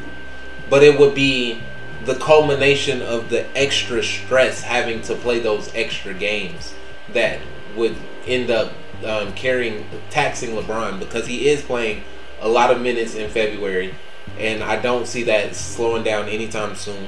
but 0.72 0.82
it 0.82 1.00
would 1.00 1.14
be 1.14 1.62
the 2.08 2.16
culmination 2.16 3.02
of 3.02 3.30
the 3.30 3.46
extra 3.56 4.02
stress 4.02 4.62
having 4.62 5.02
to 5.02 5.14
play 5.14 5.40
those 5.40 5.70
extra 5.76 6.14
games 6.14 6.74
that 7.12 7.40
would 7.76 7.96
end 8.26 8.50
up 8.50 8.72
um, 9.06 9.34
carrying 9.34 9.86
taxing 10.10 10.56
LeBron 10.56 11.00
because 11.00 11.28
he 11.28 11.50
is 11.50 11.62
playing 11.62 12.04
a 12.40 12.48
lot 12.48 12.72
of 12.72 12.82
minutes 12.82 13.14
in 13.14 13.30
February, 13.30 13.94
and 14.40 14.64
I 14.64 14.82
don't 14.82 15.06
see 15.06 15.24
that 15.24 15.54
slowing 15.54 16.04
down 16.04 16.30
anytime 16.30 16.76
soon. 16.76 17.08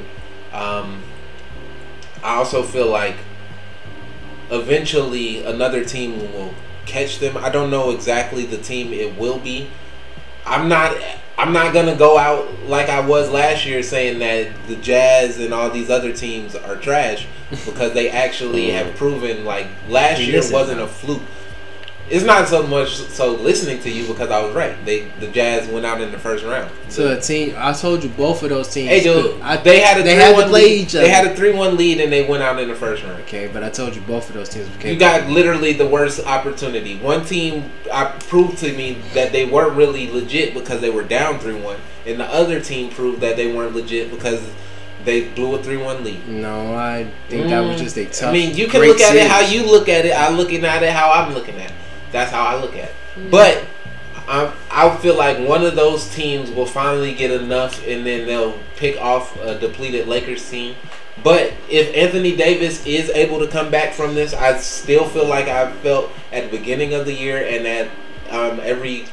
Um, 0.51 1.01
I 2.21 2.35
also 2.35 2.61
feel 2.61 2.89
like 2.89 3.15
eventually 4.51 5.45
another 5.45 5.85
team 5.85 6.19
will 6.33 6.53
catch 6.85 7.19
them. 7.19 7.37
I 7.37 7.49
don't 7.49 7.71
know 7.71 7.91
exactly 7.91 8.45
the 8.45 8.57
team 8.57 8.91
it 8.91 9.17
will 9.17 9.39
be. 9.39 9.69
I'm 10.45 10.67
not 10.67 10.97
I'm 11.39 11.53
not 11.53 11.73
gonna 11.73 11.95
go 11.95 12.17
out 12.17 12.51
like 12.65 12.89
I 12.89 12.99
was 12.99 13.29
last 13.29 13.65
year 13.65 13.81
saying 13.81 14.19
that 14.19 14.49
the 14.67 14.75
Jazz 14.75 15.39
and 15.39 15.53
all 15.53 15.69
these 15.69 15.89
other 15.89 16.11
teams 16.11 16.53
are 16.53 16.75
trash 16.75 17.27
because 17.65 17.93
they 17.93 18.09
actually 18.09 18.71
have 18.71 18.93
proven 18.97 19.45
like 19.45 19.67
last 19.87 20.19
year 20.19 20.41
wasn't 20.51 20.81
a 20.81 20.87
fluke 20.87 21.21
it's 22.09 22.25
not 22.25 22.47
so 22.47 22.65
much 22.65 22.95
so 22.95 23.33
listening 23.33 23.79
to 23.81 23.89
you 23.89 24.07
because 24.07 24.31
I 24.31 24.43
was 24.43 24.55
right. 24.55 24.83
They 24.85 25.09
the 25.19 25.27
Jazz 25.27 25.67
went 25.67 25.85
out 25.85 26.01
in 26.01 26.11
the 26.11 26.17
first 26.17 26.43
round. 26.43 26.71
So 26.89 27.15
a 27.15 27.21
team, 27.21 27.53
I 27.57 27.73
told 27.73 28.03
you 28.03 28.09
both 28.09 28.41
of 28.43 28.49
those 28.49 28.67
teams. 28.69 28.89
Hey, 28.89 29.03
dude, 29.03 29.39
I, 29.41 29.57
they 29.57 29.79
had 29.79 29.99
a 29.99 30.03
they 30.03 30.15
had 30.15 30.35
to 30.35 30.47
play 30.47 30.63
lead. 30.63 30.81
each 30.81 30.95
other. 30.95 31.05
They 31.05 31.09
had 31.11 31.27
a 31.27 31.35
three 31.35 31.53
one 31.53 31.77
lead 31.77 32.01
and 32.01 32.11
they 32.11 32.27
went 32.27 32.41
out 32.41 32.59
in 32.59 32.67
the 32.67 32.75
first 32.75 33.03
round. 33.03 33.21
okay, 33.23 33.47
but 33.47 33.63
I 33.63 33.69
told 33.69 33.95
you 33.95 34.01
both 34.01 34.29
of 34.29 34.35
those 34.35 34.49
teams. 34.49 34.69
You 34.83 34.97
got 34.97 35.29
literally 35.29 35.73
the 35.73 35.87
worst 35.87 36.25
opportunity. 36.25 36.97
One 36.99 37.25
team 37.25 37.71
I 37.93 38.05
proved 38.05 38.57
to 38.59 38.73
me 38.73 38.93
that 39.13 39.31
they 39.31 39.45
weren't 39.45 39.75
really 39.75 40.09
legit 40.09 40.53
because 40.53 40.81
they 40.81 40.89
were 40.89 41.03
down 41.03 41.39
three 41.39 41.59
one, 41.59 41.77
and 42.05 42.19
the 42.19 42.25
other 42.25 42.59
team 42.59 42.89
proved 42.89 43.21
that 43.21 43.35
they 43.35 43.53
weren't 43.53 43.75
legit 43.75 44.09
because 44.09 44.49
they 45.05 45.29
blew 45.29 45.55
a 45.55 45.63
three 45.63 45.77
one 45.77 46.03
lead. 46.03 46.27
No, 46.27 46.75
I 46.75 47.11
think 47.27 47.47
that 47.47 47.61
was 47.61 47.79
mm. 47.79 47.83
just 47.83 47.97
a 47.97 48.05
tough. 48.05 48.29
I 48.29 48.33
mean, 48.33 48.55
you 48.55 48.67
can 48.67 48.81
look 48.81 48.99
at 48.99 49.15
it 49.15 49.29
how 49.29 49.41
you 49.41 49.63
look 49.63 49.87
at 49.87 50.05
it. 50.05 50.13
I'm 50.13 50.35
looking 50.35 50.65
at 50.65 50.83
it 50.83 50.91
how 50.91 51.11
I'm 51.11 51.33
looking 51.33 51.55
at 51.55 51.69
it. 51.69 51.75
That's 52.11 52.31
how 52.31 52.43
I 52.43 52.59
look 52.59 52.75
at 52.75 52.89
it. 52.89 53.31
But 53.31 53.63
I, 54.27 54.53
I 54.69 54.95
feel 54.97 55.17
like 55.17 55.39
one 55.47 55.63
of 55.65 55.75
those 55.75 56.13
teams 56.13 56.51
will 56.51 56.65
finally 56.65 57.13
get 57.13 57.31
enough, 57.31 57.85
and 57.87 58.05
then 58.05 58.27
they'll 58.27 58.57
pick 58.75 58.99
off 59.01 59.39
a 59.41 59.57
depleted 59.59 60.07
Lakers 60.07 60.47
team. 60.49 60.75
But 61.23 61.53
if 61.69 61.93
Anthony 61.95 62.35
Davis 62.35 62.85
is 62.85 63.09
able 63.09 63.39
to 63.39 63.47
come 63.47 63.69
back 63.71 63.93
from 63.93 64.15
this, 64.15 64.33
I 64.33 64.57
still 64.57 65.05
feel 65.05 65.27
like 65.27 65.47
I 65.47 65.71
felt 65.77 66.11
at 66.31 66.49
the 66.49 66.57
beginning 66.57 66.93
of 66.93 67.05
the 67.05 67.13
year 67.13 67.45
and 67.45 67.67
at 67.67 67.89
um, 68.29 68.59
every 68.61 69.05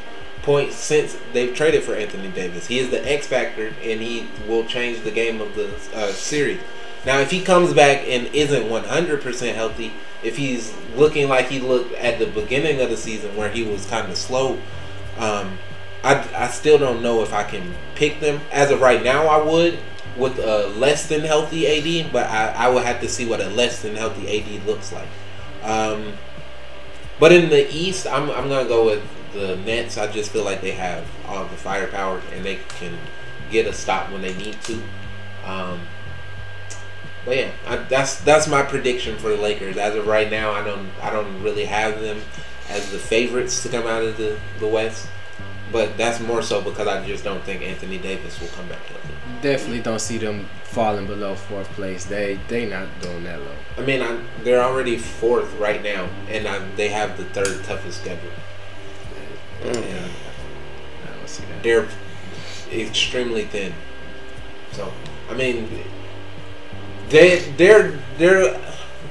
point 0.42 0.72
since 0.72 1.16
they've 1.32 1.54
traded 1.54 1.82
for 1.82 1.96
Anthony 1.96 2.28
Davis. 2.28 2.68
He 2.68 2.78
is 2.78 2.90
the 2.90 3.04
X 3.10 3.26
factor, 3.26 3.68
and 3.82 4.00
he 4.00 4.28
will 4.46 4.64
change 4.64 5.02
the 5.02 5.10
game 5.10 5.40
of 5.40 5.54
the 5.56 5.74
uh, 5.94 6.12
series. 6.12 6.60
Now, 7.06 7.20
if 7.20 7.30
he 7.30 7.40
comes 7.40 7.72
back 7.72 8.02
and 8.08 8.26
isn't 8.34 8.64
100% 8.64 9.54
healthy, 9.54 9.92
if 10.24 10.36
he's 10.36 10.74
looking 10.96 11.28
like 11.28 11.46
he 11.46 11.60
looked 11.60 11.94
at 11.94 12.18
the 12.18 12.26
beginning 12.26 12.80
of 12.80 12.90
the 12.90 12.96
season 12.96 13.36
where 13.36 13.48
he 13.48 13.62
was 13.62 13.86
kind 13.86 14.10
of 14.10 14.18
slow, 14.18 14.58
um, 15.16 15.56
I, 16.02 16.28
I 16.36 16.48
still 16.48 16.78
don't 16.78 17.02
know 17.02 17.22
if 17.22 17.32
I 17.32 17.44
can 17.44 17.74
pick 17.94 18.18
them. 18.18 18.40
As 18.50 18.72
of 18.72 18.80
right 18.80 19.04
now, 19.04 19.26
I 19.28 19.40
would 19.40 19.78
with 20.16 20.38
a 20.38 20.66
less 20.78 21.06
than 21.06 21.20
healthy 21.20 21.66
AD, 22.02 22.12
but 22.12 22.28
I, 22.28 22.48
I 22.48 22.68
would 22.70 22.84
have 22.84 23.00
to 23.02 23.08
see 23.08 23.24
what 23.24 23.40
a 23.40 23.48
less 23.50 23.82
than 23.82 23.94
healthy 23.94 24.40
AD 24.40 24.66
looks 24.66 24.92
like. 24.92 25.08
Um, 25.62 26.14
but 27.20 27.30
in 27.32 27.50
the 27.50 27.72
East, 27.72 28.06
I'm, 28.06 28.30
I'm 28.30 28.48
going 28.48 28.64
to 28.64 28.68
go 28.68 28.84
with 28.84 29.02
the 29.32 29.56
Nets. 29.58 29.96
I 29.96 30.10
just 30.10 30.32
feel 30.32 30.44
like 30.44 30.60
they 30.60 30.72
have 30.72 31.06
all 31.26 31.44
the 31.44 31.56
firepower 31.56 32.20
and 32.34 32.44
they 32.44 32.56
can 32.80 32.96
get 33.50 33.66
a 33.66 33.72
stop 33.72 34.10
when 34.10 34.22
they 34.22 34.34
need 34.34 34.60
to. 34.62 34.82
Um, 35.44 35.80
but 37.26 37.36
yeah, 37.36 37.50
I, 37.66 37.76
that's 37.76 38.20
that's 38.20 38.46
my 38.46 38.62
prediction 38.62 39.18
for 39.18 39.28
the 39.28 39.36
Lakers. 39.36 39.76
As 39.76 39.96
of 39.96 40.06
right 40.06 40.30
now, 40.30 40.52
I 40.52 40.64
don't 40.64 40.88
I 41.02 41.10
don't 41.10 41.42
really 41.42 41.66
have 41.66 42.00
them 42.00 42.22
as 42.70 42.90
the 42.92 42.98
favorites 42.98 43.62
to 43.64 43.68
come 43.68 43.86
out 43.86 44.02
of 44.02 44.16
the, 44.16 44.38
the 44.60 44.66
West. 44.66 45.08
But 45.72 45.98
that's 45.98 46.20
more 46.20 46.42
so 46.42 46.62
because 46.62 46.86
I 46.86 47.04
just 47.04 47.24
don't 47.24 47.42
think 47.42 47.62
Anthony 47.62 47.98
Davis 47.98 48.40
will 48.40 48.48
come 48.48 48.68
back 48.68 48.78
healthy. 48.86 49.08
Definitely 49.42 49.82
don't 49.82 50.00
see 50.00 50.16
them 50.16 50.48
falling 50.62 51.08
below 51.08 51.34
fourth 51.34 51.68
place. 51.70 52.04
They 52.04 52.38
they 52.46 52.66
not 52.66 52.86
doing 53.02 53.24
that 53.24 53.40
low. 53.40 53.56
I 53.76 53.80
mean, 53.80 54.00
I, 54.00 54.16
they're 54.44 54.62
already 54.62 54.96
fourth 54.96 55.52
right 55.58 55.82
now, 55.82 56.08
and 56.28 56.46
I, 56.46 56.60
they 56.76 56.88
have 56.90 57.18
the 57.18 57.24
third 57.24 57.64
toughest 57.64 58.00
schedule. 58.00 58.30
Mm. 59.62 59.76
And 59.76 60.10
I 61.04 61.16
don't 61.18 61.28
see 61.28 61.42
that. 61.46 61.62
they're 61.64 61.88
extremely 62.72 63.44
thin. 63.44 63.72
So, 64.70 64.92
I 65.28 65.34
mean, 65.34 65.68
they 67.08 67.38
they're 67.56 67.98
they're 68.18 68.60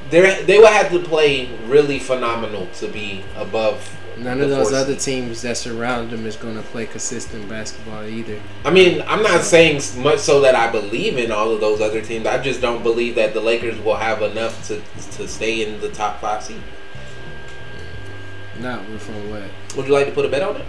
they 0.09 0.43
they 0.43 0.57
will 0.57 0.67
have 0.67 0.89
to 0.91 0.99
play 0.99 1.49
really 1.65 1.99
phenomenal 1.99 2.67
to 2.75 2.87
be 2.87 3.23
above. 3.35 3.91
None 4.17 4.39
of 4.39 4.49
those 4.49 4.71
other 4.71 4.95
teams 4.95 5.41
that 5.41 5.57
surround 5.57 6.09
them 6.09 6.25
is 6.25 6.37
going 6.37 6.55
to 6.55 6.61
play 6.61 6.85
consistent 6.85 7.49
basketball 7.49 8.05
either. 8.05 8.39
I 8.63 8.71
mean, 8.71 9.03
I'm 9.07 9.21
not 9.21 9.41
saying 9.41 9.81
much 9.97 10.19
so 10.19 10.39
that 10.39 10.55
I 10.55 10.71
believe 10.71 11.17
in 11.17 11.33
all 11.33 11.51
of 11.51 11.59
those 11.59 11.81
other 11.81 12.01
teams. 12.01 12.25
I 12.25 12.41
just 12.41 12.61
don't 12.61 12.81
believe 12.81 13.15
that 13.15 13.33
the 13.33 13.41
Lakers 13.41 13.77
will 13.79 13.97
have 13.97 14.21
enough 14.21 14.65
to 14.67 14.81
to 15.17 15.27
stay 15.27 15.67
in 15.67 15.81
the 15.81 15.89
top 15.89 16.21
five 16.21 16.43
seed. 16.43 16.61
Not 18.59 18.85
from 18.85 19.29
what? 19.29 19.43
Would 19.75 19.87
you 19.87 19.93
like 19.93 20.05
to 20.05 20.13
put 20.13 20.25
a 20.25 20.29
bet 20.29 20.43
on 20.43 20.55
it? 20.55 20.65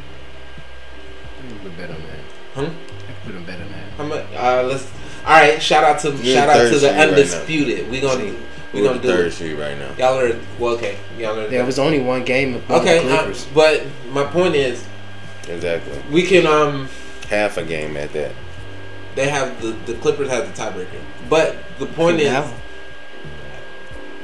I 1.38 1.48
can 1.48 1.58
put 1.58 1.72
a 1.72 1.76
bet 1.76 1.90
on 1.90 1.96
that. 2.02 2.18
Hmm? 2.54 2.60
I 2.60 3.12
can 3.12 3.32
put 3.32 3.36
a 3.36 3.46
bet 3.46 3.60
on 3.60 3.68
that. 3.70 3.92
How 3.96 4.04
much? 4.04 4.26
Uh, 4.34 4.62
let's. 4.66 4.90
All 5.26 5.32
right. 5.32 5.60
Shout 5.60 5.84
out 5.84 5.98
to 6.00 6.10
You're 6.12 6.34
shout 6.36 6.48
out 6.48 6.54
to 6.58 6.72
seed 6.72 6.82
the 6.82 6.88
right 6.94 7.08
undisputed. 7.08 7.90
we 7.90 8.00
gonna 8.00 8.24
we 8.24 8.36
We're 8.80 8.84
gonna 8.88 8.98
the 9.00 9.02
do 9.02 9.08
third 9.08 9.26
it. 9.28 9.32
seed 9.32 9.58
right 9.58 9.76
now. 9.78 9.92
Y'all 9.98 10.18
are 10.18 10.38
well. 10.58 10.74
Okay. 10.76 10.96
Y'all 11.18 11.38
are. 11.38 11.48
There 11.48 11.64
was 11.64 11.78
only 11.78 12.00
one 12.00 12.24
game 12.24 12.54
above 12.54 12.82
okay. 12.82 13.04
the 13.04 13.12
uh, 13.12 13.18
Clippers. 13.22 13.46
but 13.54 13.84
my 14.10 14.24
point 14.24 14.54
is, 14.54 14.84
Exactly. 15.48 16.00
we 16.10 16.22
can 16.22 16.46
um. 16.46 16.88
Half 17.28 17.56
a 17.58 17.64
game 17.64 17.96
at 17.96 18.12
that. 18.12 18.32
They 19.16 19.28
have 19.28 19.60
the 19.60 19.72
the 19.92 19.94
Clippers 19.98 20.28
have 20.28 20.46
the 20.54 20.62
tiebreaker, 20.62 21.00
but 21.28 21.56
the 21.78 21.86
point 21.86 22.20
is, 22.20 22.30
Now, 22.30 22.52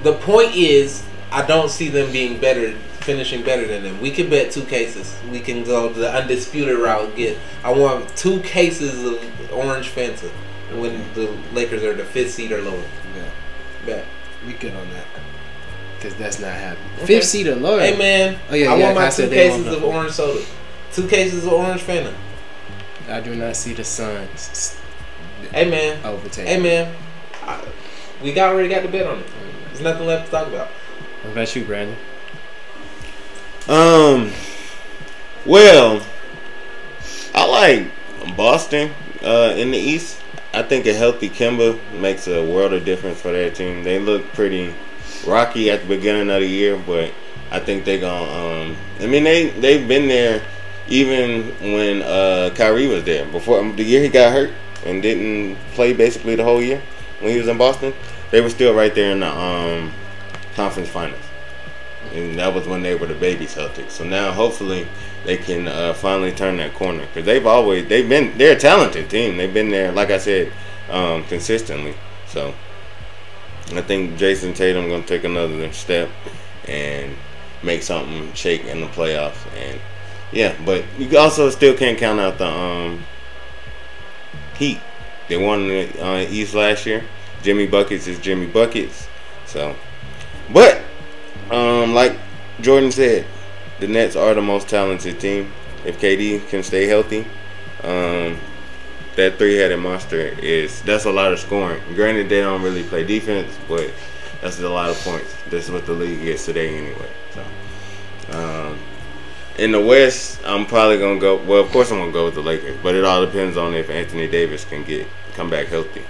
the 0.03 0.13
point 0.15 0.55
is, 0.55 1.05
I 1.31 1.45
don't 1.47 1.71
see 1.71 1.89
them 1.89 2.13
being 2.13 2.39
better, 2.41 2.73
finishing 3.01 3.43
better 3.43 3.67
than 3.67 3.83
them. 3.83 4.01
We 4.01 4.11
can 4.11 4.29
bet 4.31 4.53
two 4.53 4.65
cases. 4.65 5.17
We 5.31 5.41
can 5.41 5.65
go 5.65 5.89
the 5.93 6.13
undisputed 6.13 6.79
route. 6.79 7.17
Get 7.17 7.39
I 7.65 7.73
want 7.73 8.15
two 8.17 8.41
cases 8.41 9.03
of 9.05 9.53
orange 9.53 9.91
Fanta 9.91 10.31
when 10.81 11.03
the 11.15 11.37
Lakers 11.53 11.83
are 11.83 11.95
the 11.95 12.05
fifth 12.05 12.33
seed 12.33 12.53
or 12.53 12.63
lower. 12.63 12.83
Yeah, 13.17 13.31
Bet. 13.87 14.05
we 14.47 14.53
good 14.55 14.75
on 14.75 14.89
that. 14.91 15.05
Cause 16.01 16.15
that's 16.17 16.41
not 16.41 16.53
happening. 16.53 16.89
Okay. 16.97 17.07
Fifth 17.07 17.25
seed 17.27 17.47
or 17.47 17.55
lower. 17.55 17.81
Hey 17.81 17.97
man, 17.97 18.39
Oh, 18.51 18.55
yeah, 18.57 18.73
I 18.73 18.77
yeah, 18.77 18.85
want 18.87 18.97
my 18.97 19.11
two 19.11 19.29
cases 19.29 19.67
of 19.69 19.85
orange 19.85 20.13
soda. 20.13 20.45
Two 20.93 21.07
cases 21.07 21.47
of 21.47 21.53
orange 21.53 21.81
Fanta. 21.83 22.13
I 23.09 23.21
do 23.21 23.35
not 23.35 23.55
see 23.57 23.73
the 23.73 23.85
Suns 23.85 24.81
Hey 25.53 25.69
man. 25.71 26.05
overtaking. 26.05 26.47
Hey 26.47 26.61
man. 26.61 26.95
I, 27.45 27.65
we 28.23 28.33
got 28.33 28.53
already 28.53 28.69
got 28.69 28.83
the 28.83 28.89
bet 28.89 29.07
on 29.07 29.19
it. 29.21 29.27
There's 29.67 29.81
nothing 29.81 30.07
left 30.07 30.27
to 30.27 30.31
talk 30.33 30.49
about. 30.49 30.69
What 31.23 31.33
about 31.33 31.55
you, 31.57 31.65
Brandon? 31.65 31.97
Um. 33.69 34.33
Well, 35.47 36.05
I 37.35 37.47
like 37.47 38.37
Boston 38.37 38.93
uh, 39.23 39.55
in 39.57 39.71
the 39.71 39.79
East. 39.79 40.21
I 40.55 40.63
think 40.63 40.87
a 40.87 40.93
healthy 40.93 41.31
Kemba 41.31 41.79
makes 41.95 42.27
a 42.29 42.45
world 42.45 42.75
of 42.75 42.85
difference 42.85 43.21
for 43.21 43.33
their 43.33 43.51
team. 43.51 43.85
They 43.85 43.99
look 43.99 44.31
pretty 44.35 44.75
rocky 45.27 45.71
at 45.71 45.83
the 45.83 45.89
beginning 45.89 46.29
of 46.29 46.41
the 46.41 46.47
year, 46.47 46.77
but 46.77 47.11
I 47.51 47.59
think 47.59 47.85
they're 47.87 48.01
gonna. 48.01 48.71
Um, 48.71 48.77
I 49.01 49.07
mean, 49.07 49.25
they 49.25 49.49
they've 49.49 49.87
been 49.89 50.09
there 50.09 50.43
even 50.89 51.49
when 51.73 52.03
uh, 52.03 52.51
Kyrie 52.55 52.87
was 52.87 53.05
there. 53.05 53.25
Before 53.27 53.63
the 53.65 53.83
year 53.83 54.03
he 54.03 54.09
got 54.09 54.33
hurt 54.33 54.51
and 54.85 55.01
didn't 55.01 55.57
play 55.73 55.95
basically 55.95 56.37
the 56.37 56.45
whole 56.45 56.63
year 56.63 56.83
when 57.21 57.33
he 57.33 57.39
was 57.39 57.49
in 57.49 57.57
Boston, 57.57 57.95
they 58.31 58.43
were 58.43 58.51
still 58.51 58.75
right 58.75 58.95
there 58.95 59.13
in 59.13 59.21
the 59.21 59.29
um, 59.29 59.91
conference 60.55 60.91
finals 60.91 61.32
and 62.15 62.39
that 62.39 62.55
was 62.55 62.67
when 62.67 62.83
they 62.83 62.95
were 62.95 63.07
the 63.07 63.15
baby 63.15 63.47
Celtics. 63.47 63.91
So 63.91 64.05
now, 64.05 64.33
hopefully, 64.33 64.87
they 65.25 65.37
can 65.37 65.69
uh, 65.69 65.95
finally 65.95 66.33
turn 66.33 66.57
that 66.59 66.75
corner 66.75 67.07
because 67.07 67.25
they've 67.25 67.47
always 67.47 67.89
they've 67.89 68.09
been 68.09 68.37
they're 68.39 68.57
a 68.57 68.61
talented 68.61 69.09
team. 69.09 69.37
They've 69.37 69.53
been 69.53 69.71
there, 69.71 69.93
like 69.93 70.11
I 70.11 70.19
said, 70.19 70.53
um, 70.91 71.25
consistently. 71.25 71.95
So 72.27 72.55
I 73.73 73.83
think 73.83 74.19
Jayson 74.19 74.55
Tatum 74.55 74.89
gonna 74.89 75.05
take 75.05 75.25
another 75.25 75.73
step 75.73 76.09
and 76.69 77.15
make 77.63 77.83
something 77.83 78.33
shake 78.35 78.65
in 78.65 78.81
the 78.81 78.89
playoffs. 78.89 79.47
And 79.57 79.81
yeah, 80.33 80.55
but 80.65 80.85
you 80.99 81.19
also 81.19 81.51
still 81.51 81.77
can't 81.77 81.99
count 81.99 82.21
out 82.21 82.39
the 82.39 82.47
um, 82.47 83.05
Heat. 84.57 84.81
They 85.29 85.37
won 85.37 85.69
the 85.69 86.05
uh, 86.05 86.19
East 86.21 86.55
last 86.55 86.85
year. 86.85 87.05
Jimmy 87.43 87.67
buckets 87.67 88.07
is 88.07 88.19
Jimmy 88.19 88.47
buckets. 88.47 89.09
So, 89.47 89.75
but 90.53 90.83
um, 91.53 91.95
like 91.95 92.19
Jordan 92.61 92.91
said, 92.91 93.27
the 93.79 93.87
Nets 93.87 94.17
are 94.17 94.35
the 94.35 94.43
most 94.43 94.69
talented 94.69 95.21
team. 95.21 95.53
If 95.85 96.01
KD 96.01 96.49
can 96.49 96.63
stay 96.63 96.87
healthy, 96.87 97.27
um, 97.83 98.39
that 99.17 99.37
three-headed 99.37 99.79
monster 99.79 100.17
is 100.17 100.81
that's 100.83 101.05
a 101.05 101.13
lot 101.13 101.33
of 101.33 101.39
scoring. 101.39 101.83
Granted, 101.95 102.29
they 102.29 102.41
don't 102.41 102.63
really 102.63 102.83
play 102.85 103.05
defense, 103.05 103.59
but 103.69 103.93
that's 104.41 104.61
a 104.61 104.69
lot 104.69 104.91
of 104.91 104.97
points. 105.01 105.35
This 105.51 105.67
is 105.67 105.71
what 105.71 105.85
the 105.85 105.93
league 105.93 106.21
is 106.21 106.45
today, 106.45 106.77
anyway. 106.79 107.11
So, 107.33 107.45
um, 108.39 108.79
in 109.59 109.73
the 109.73 109.81
West, 109.81 110.41
I'm 110.47 110.65
probably 110.65 110.99
gonna 110.99 111.21
go. 111.21 111.37
Well, 111.37 111.61
of 111.61 111.71
course, 111.71 111.91
I'm 111.91 111.99
gonna 111.99 112.13
go 112.13 112.25
with 112.27 112.35
the 112.35 112.43
Lakers, 112.43 112.79
but 112.83 112.95
it 112.95 113.05
all 113.05 113.27
depends 113.27 113.57
on 113.57 113.75
if 113.75 113.91
Anthony 113.91 114.27
Davis 114.27 114.65
can 114.65 114.85
get 114.85 115.07
come 115.35 115.51
back 115.51 115.67
healthy. 115.67 116.05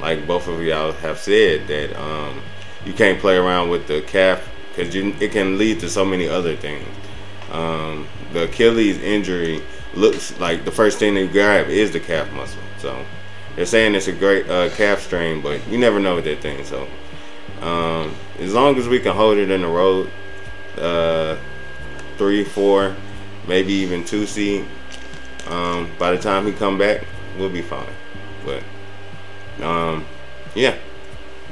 Like 0.00 0.26
both 0.26 0.48
of 0.48 0.62
y'all 0.62 0.92
have 0.92 1.18
said 1.18 1.68
that 1.68 2.00
um, 2.00 2.40
you 2.84 2.92
can't 2.92 3.20
play 3.20 3.36
around 3.36 3.68
with 3.68 3.86
the 3.86 4.00
calf 4.02 4.48
because 4.78 4.94
it 4.94 5.32
can 5.32 5.58
lead 5.58 5.80
to 5.80 5.90
so 5.90 6.04
many 6.04 6.28
other 6.28 6.54
things. 6.56 6.86
Um, 7.50 8.06
the 8.32 8.44
Achilles 8.44 8.98
injury 8.98 9.60
looks 9.94 10.38
like 10.38 10.64
the 10.64 10.70
first 10.70 10.98
thing 10.98 11.14
they 11.14 11.26
grab 11.26 11.68
is 11.68 11.90
the 11.90 11.98
calf 11.98 12.30
muscle. 12.32 12.62
So 12.78 13.04
they're 13.56 13.66
saying 13.66 13.96
it's 13.96 14.06
a 14.06 14.12
great 14.12 14.48
uh, 14.48 14.70
calf 14.70 15.00
strain, 15.00 15.42
but 15.42 15.66
you 15.68 15.78
never 15.78 15.98
know 15.98 16.14
with 16.14 16.24
that 16.24 16.40
thing. 16.40 16.64
So 16.64 16.86
um, 17.60 18.14
as 18.38 18.54
long 18.54 18.76
as 18.76 18.88
we 18.88 19.00
can 19.00 19.16
hold 19.16 19.38
it 19.38 19.50
in 19.50 19.62
the 19.62 19.68
road, 19.68 20.10
uh, 20.76 21.36
three, 22.16 22.44
four, 22.44 22.94
maybe 23.48 23.72
even 23.72 24.04
two 24.04 24.26
seed. 24.26 24.64
Um, 25.48 25.90
by 25.98 26.12
the 26.12 26.18
time 26.18 26.46
he 26.46 26.52
come 26.52 26.78
back, 26.78 27.04
we'll 27.36 27.50
be 27.50 27.62
fine. 27.62 27.88
But 28.44 28.62
um, 29.64 30.04
yeah, 30.54 30.76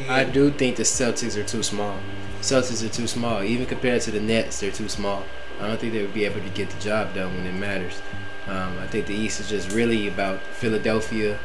I 0.09 0.25
do 0.25 0.51
think 0.51 0.77
the 0.77 0.83
Celtics 0.85 1.37
are 1.37 1.43
too 1.43 1.63
small. 1.63 1.99
Celtics 2.47 2.85
are 2.85 2.89
too 2.89 3.09
small, 3.09 3.43
even 3.43 3.67
compared 3.67 4.03
to 4.03 4.13
the 4.13 4.21
Nets. 4.21 4.61
They're 4.61 4.71
too 4.71 4.89
small. 4.89 5.25
I 5.61 5.67
don't 5.67 5.81
think 5.81 5.93
they 5.93 6.03
would 6.03 6.15
be 6.15 6.25
able 6.27 6.41
to 6.41 6.49
get 6.51 6.71
the 6.71 6.79
job 6.81 7.13
done 7.13 7.35
when 7.37 7.45
it 7.47 7.55
matters. 7.59 8.01
Um, 8.47 8.79
I 8.79 8.87
think 8.87 9.07
the 9.07 9.15
East 9.15 9.41
is 9.41 9.49
just 9.49 9.73
really 9.73 10.07
about 10.07 10.41
Philadelphia 10.43 11.41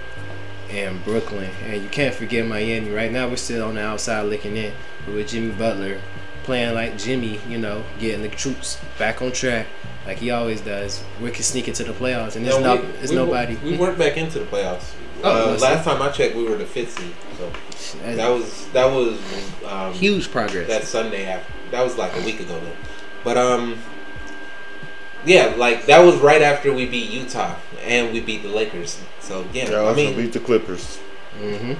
and 0.69 1.03
Brooklyn, 1.03 1.49
and 1.65 1.81
you 1.81 1.89
can't 1.89 2.13
forget 2.13 2.45
Miami. 2.45 2.91
Right 2.91 3.11
now, 3.11 3.27
we're 3.27 3.37
still 3.37 3.67
on 3.67 3.75
the 3.75 3.81
outside 3.81 4.21
looking 4.23 4.55
in, 4.57 4.73
but 5.05 5.15
with 5.15 5.29
Jimmy 5.29 5.51
Butler 5.53 5.99
playing 6.43 6.75
like 6.75 6.97
Jimmy, 6.99 7.39
you 7.49 7.57
know, 7.57 7.83
getting 7.99 8.21
the 8.21 8.29
troops 8.29 8.79
back 8.99 9.21
on 9.23 9.31
track 9.31 9.67
like 10.05 10.17
he 10.17 10.29
always 10.31 10.61
does, 10.61 11.03
we 11.21 11.31
can 11.31 11.43
sneak 11.43 11.67
into 11.67 11.83
the 11.83 11.93
playoffs, 11.93 12.35
and 12.35 12.45
there's 12.45 12.59
No, 12.59 12.75
no, 12.75 12.81
we- 12.81 12.87
there's 12.93 13.09
we, 13.09 13.15
nobody. 13.15 13.55
We 13.57 13.75
weren't 13.77 13.97
back 13.97 14.17
into 14.17 14.37
the 14.39 14.45
playoffs. 14.45 14.93
Oh, 15.23 15.53
uh, 15.53 15.57
last 15.59 15.83
time 15.83 16.01
I 16.01 16.09
checked, 16.09 16.35
we 16.35 16.43
were 16.43 16.57
the 16.57 16.65
fifth 16.65 16.97
seed. 16.97 17.13
So 17.37 17.51
That's 18.01 18.15
that 18.17 18.29
was 18.29 18.67
that 18.69 18.85
was 18.85 19.19
um, 19.65 19.93
huge 19.93 20.31
progress. 20.31 20.67
that 20.67 20.83
Sunday 20.83 21.25
after. 21.25 21.51
That 21.71 21.83
was 21.83 21.97
like 21.97 22.15
a 22.15 22.25
week 22.25 22.39
ago 22.39 22.59
though. 22.59 22.75
But 23.23 23.37
um, 23.37 23.77
yeah, 25.25 25.53
like 25.57 25.85
that 25.85 25.99
was 26.03 26.15
right 26.17 26.41
after 26.41 26.73
we 26.73 26.85
beat 26.85 27.09
Utah 27.09 27.55
and 27.83 28.11
we 28.13 28.19
beat 28.19 28.41
the 28.43 28.49
Lakers. 28.49 28.99
So 29.19 29.45
yeah, 29.53 29.69
y'all 29.69 29.89
I 29.89 29.93
mean, 29.93 30.15
beat 30.15 30.33
the 30.33 30.39
Clippers. 30.39 30.99
Mm-hmm. 31.39 31.73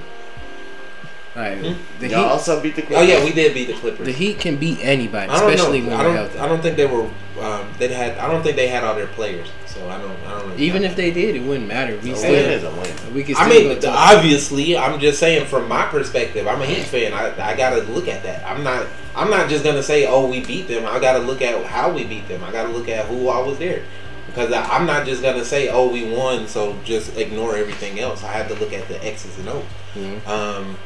All 1.34 1.42
right, 1.42 1.56
Hmm? 1.58 1.80
the 1.98 2.08
Y'all 2.08 2.24
Heat. 2.24 2.28
also 2.30 2.62
beat 2.62 2.76
the 2.76 2.94
oh 2.94 3.02
yeah, 3.02 3.24
we 3.24 3.32
did 3.32 3.54
beat 3.54 3.66
the 3.66 3.72
Clippers. 3.74 4.04
The 4.06 4.12
Heat 4.12 4.38
can 4.38 4.56
beat 4.56 4.78
anybody, 4.82 5.32
especially 5.32 5.80
know. 5.80 5.88
when 5.88 5.96
I 6.00 6.02
they're 6.04 6.06
don't. 6.14 6.16
healthy. 6.16 6.38
I 6.38 6.48
don't 6.48 6.60
think 6.62 6.76
they 6.76 6.86
were. 6.86 7.08
Um, 7.40 7.72
they 7.78 7.88
had. 7.88 8.18
I 8.18 8.30
don't 8.30 8.42
think 8.42 8.56
they 8.56 8.68
had 8.68 8.84
all 8.84 8.94
their 8.94 9.06
players. 9.08 9.48
So 9.72 9.88
I 9.88 9.98
don't. 9.98 10.10
I 10.26 10.38
don't. 10.38 10.50
Really 10.50 10.62
Even 10.64 10.82
know. 10.82 10.88
if 10.88 10.96
they 10.96 11.10
did, 11.10 11.34
it 11.36 11.42
wouldn't 11.42 11.66
matter. 11.66 11.98
We 12.02 12.12
A 12.12 12.16
still, 12.16 12.30
win 12.32 12.50
is 12.50 12.62
a 12.64 12.70
win. 12.70 13.14
we 13.14 13.24
can. 13.24 13.36
I 13.36 13.48
mean, 13.48 13.80
go 13.80 13.90
obviously, 13.90 14.76
I'm 14.76 15.00
just 15.00 15.18
saying 15.18 15.46
from 15.46 15.66
my 15.68 15.86
perspective. 15.86 16.46
I'm 16.46 16.60
a 16.60 16.66
Heat 16.66 16.84
fan. 16.84 17.12
I, 17.14 17.28
I 17.52 17.56
gotta 17.56 17.82
look 17.92 18.06
at 18.08 18.22
that. 18.24 18.44
I'm 18.46 18.62
not. 18.62 18.86
I'm 19.16 19.30
not 19.30 19.48
just 19.48 19.64
gonna 19.64 19.82
say, 19.82 20.06
"Oh, 20.06 20.26
we 20.28 20.40
beat 20.44 20.68
them." 20.68 20.84
I 20.86 20.98
gotta 21.00 21.20
look 21.20 21.40
at 21.42 21.64
how 21.64 21.90
we 21.92 22.04
beat 22.04 22.28
them. 22.28 22.44
I 22.44 22.52
gotta 22.52 22.68
look 22.70 22.88
at 22.88 23.06
who 23.06 23.28
I 23.28 23.38
was 23.40 23.58
there, 23.58 23.82
because 24.26 24.52
I, 24.52 24.62
I'm 24.64 24.86
not 24.86 25.06
just 25.06 25.22
gonna 25.22 25.44
say, 25.44 25.68
"Oh, 25.68 25.88
we 25.88 26.04
won," 26.10 26.46
so 26.48 26.76
just 26.84 27.16
ignore 27.16 27.56
everything 27.56 27.98
else. 27.98 28.22
I 28.24 28.32
have 28.32 28.48
to 28.48 28.54
look 28.54 28.72
at 28.74 28.88
the 28.88 29.02
X's 29.04 29.38
and 29.38 29.48
O's. 29.48 29.64
Mhm. 29.96 30.26
Um, 30.28 30.76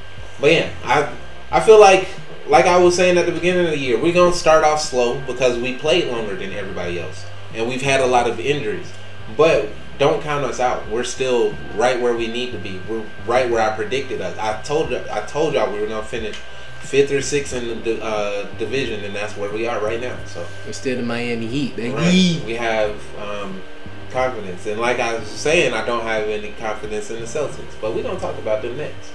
but 0.40 0.52
yeah, 0.52 0.68
I 0.84 1.08
I 1.50 1.60
feel 1.60 1.80
like 1.80 2.06
like 2.46 2.66
I 2.66 2.78
was 2.78 2.94
saying 2.94 3.18
at 3.18 3.26
the 3.26 3.32
beginning 3.32 3.64
of 3.66 3.72
the 3.72 3.78
year, 3.78 3.98
we're 3.98 4.14
gonna 4.14 4.32
start 4.34 4.62
off 4.64 4.80
slow 4.80 5.18
because 5.26 5.58
we 5.58 5.74
played 5.74 6.06
longer 6.08 6.36
than 6.36 6.52
everybody 6.52 7.00
else, 7.00 7.24
and 7.54 7.68
we've 7.68 7.82
had 7.82 8.00
a 8.00 8.06
lot 8.06 8.28
of 8.28 8.38
injuries. 8.40 8.90
But 9.36 9.68
don't 9.98 10.22
count 10.22 10.44
us 10.44 10.60
out. 10.60 10.88
We're 10.88 11.04
still 11.04 11.54
right 11.74 12.00
where 12.00 12.14
we 12.14 12.26
need 12.26 12.52
to 12.52 12.58
be. 12.58 12.80
We're 12.88 13.04
right 13.26 13.50
where 13.50 13.60
I 13.60 13.74
predicted 13.74 14.20
us. 14.20 14.36
I 14.38 14.60
told 14.62 14.90
you, 14.90 15.00
I 15.10 15.20
told 15.22 15.54
y'all 15.54 15.72
we 15.72 15.80
were 15.80 15.86
gonna 15.86 16.02
finish 16.04 16.36
fifth 16.80 17.10
or 17.10 17.20
sixth 17.22 17.52
in 17.54 17.82
the 17.82 18.02
uh, 18.04 18.46
division, 18.58 19.02
and 19.04 19.14
that's 19.14 19.36
where 19.36 19.50
we 19.50 19.66
are 19.66 19.80
right 19.80 20.00
now. 20.00 20.16
So 20.26 20.46
We're 20.66 20.72
still 20.72 20.96
the 20.96 21.02
Miami 21.02 21.46
Heat, 21.46 21.74
baby. 21.76 21.94
right, 21.94 22.42
we 22.46 22.54
have 22.54 23.00
um, 23.18 23.60
confidence, 24.10 24.66
and 24.66 24.80
like 24.80 25.00
I 25.00 25.18
was 25.18 25.26
saying, 25.26 25.72
I 25.72 25.84
don't 25.84 26.02
have 26.02 26.28
any 26.28 26.52
confidence 26.52 27.10
in 27.10 27.18
the 27.20 27.26
Celtics. 27.26 27.74
But 27.80 27.94
we're 27.94 28.02
gonna 28.04 28.20
talk 28.20 28.38
about 28.38 28.62
them 28.62 28.76
next. 28.76 29.10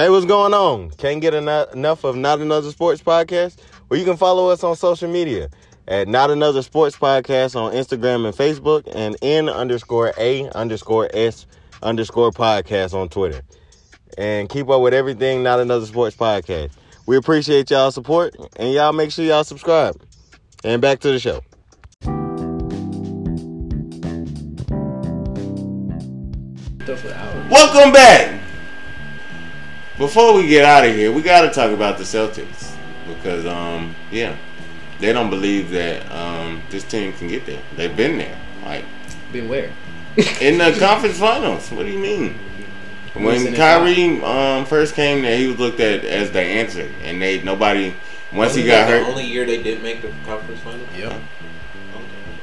Hey, 0.00 0.08
what's 0.08 0.24
going 0.24 0.54
on? 0.54 0.88
Can't 0.92 1.20
get 1.20 1.34
eno- 1.34 1.66
enough 1.74 2.04
of 2.04 2.16
Not 2.16 2.40
Another 2.40 2.70
Sports 2.70 3.02
Podcast? 3.02 3.58
Well, 3.90 4.00
you 4.00 4.06
can 4.06 4.16
follow 4.16 4.48
us 4.48 4.64
on 4.64 4.74
social 4.74 5.10
media 5.10 5.50
at 5.86 6.08
Not 6.08 6.30
Another 6.30 6.62
Sports 6.62 6.96
Podcast 6.96 7.54
on 7.54 7.74
Instagram 7.74 8.24
and 8.24 8.34
Facebook 8.34 8.90
and 8.94 9.14
N 9.20 9.50
underscore 9.50 10.14
A 10.16 10.48
underscore 10.52 11.10
S 11.12 11.44
underscore 11.82 12.30
podcast 12.30 12.94
on 12.94 13.10
Twitter. 13.10 13.42
And 14.16 14.48
keep 14.48 14.70
up 14.70 14.80
with 14.80 14.94
everything 14.94 15.42
Not 15.42 15.60
Another 15.60 15.84
Sports 15.84 16.16
Podcast. 16.16 16.70
We 17.04 17.18
appreciate 17.18 17.70
y'all 17.70 17.90
support 17.90 18.34
and 18.56 18.72
y'all 18.72 18.94
make 18.94 19.10
sure 19.10 19.26
y'all 19.26 19.44
subscribe. 19.44 20.00
And 20.64 20.80
back 20.80 21.00
to 21.00 21.10
the 21.10 21.18
show. 21.18 21.42
Throw 26.86 26.96
for 26.96 27.08
the 27.08 27.18
hour. 27.18 27.48
Welcome 27.50 27.92
back. 27.92 28.40
Before 30.00 30.32
we 30.32 30.46
get 30.46 30.64
out 30.64 30.86
of 30.86 30.94
here, 30.94 31.12
we 31.12 31.20
got 31.20 31.42
to 31.42 31.50
talk 31.50 31.72
about 31.72 31.98
the 31.98 32.04
Celtics 32.04 32.74
because, 33.06 33.44
um, 33.44 33.94
yeah, 34.10 34.34
they 34.98 35.12
don't 35.12 35.28
believe 35.28 35.68
that 35.72 36.10
um, 36.10 36.62
this 36.70 36.84
team 36.84 37.12
can 37.12 37.28
get 37.28 37.44
there. 37.44 37.60
They've 37.76 37.94
been 37.94 38.16
there, 38.16 38.34
like 38.64 38.86
Been 39.30 39.46
where? 39.46 39.70
in 40.40 40.56
the 40.56 40.74
conference 40.80 41.18
finals. 41.18 41.70
What 41.70 41.84
do 41.84 41.92
you 41.92 41.98
mean? 41.98 42.34
When 43.12 43.26
Losing 43.26 43.52
Kyrie 43.52 44.22
um, 44.22 44.64
first 44.64 44.94
came 44.94 45.20
there, 45.20 45.36
he 45.36 45.48
was 45.48 45.58
looked 45.58 45.80
at 45.80 46.02
as 46.06 46.30
the 46.30 46.40
answer, 46.40 46.88
and 47.02 47.20
they 47.20 47.42
nobody 47.42 47.92
once 48.32 48.54
he 48.54 48.62
Wasn't 48.62 48.66
got 48.68 48.86
that 48.86 48.88
hurt. 48.88 49.04
The 49.04 49.10
only 49.10 49.26
year 49.26 49.44
they 49.44 49.62
did 49.62 49.82
make 49.82 50.00
the 50.00 50.10
conference 50.24 50.60
finals. 50.60 50.88
Yep. 50.96 51.20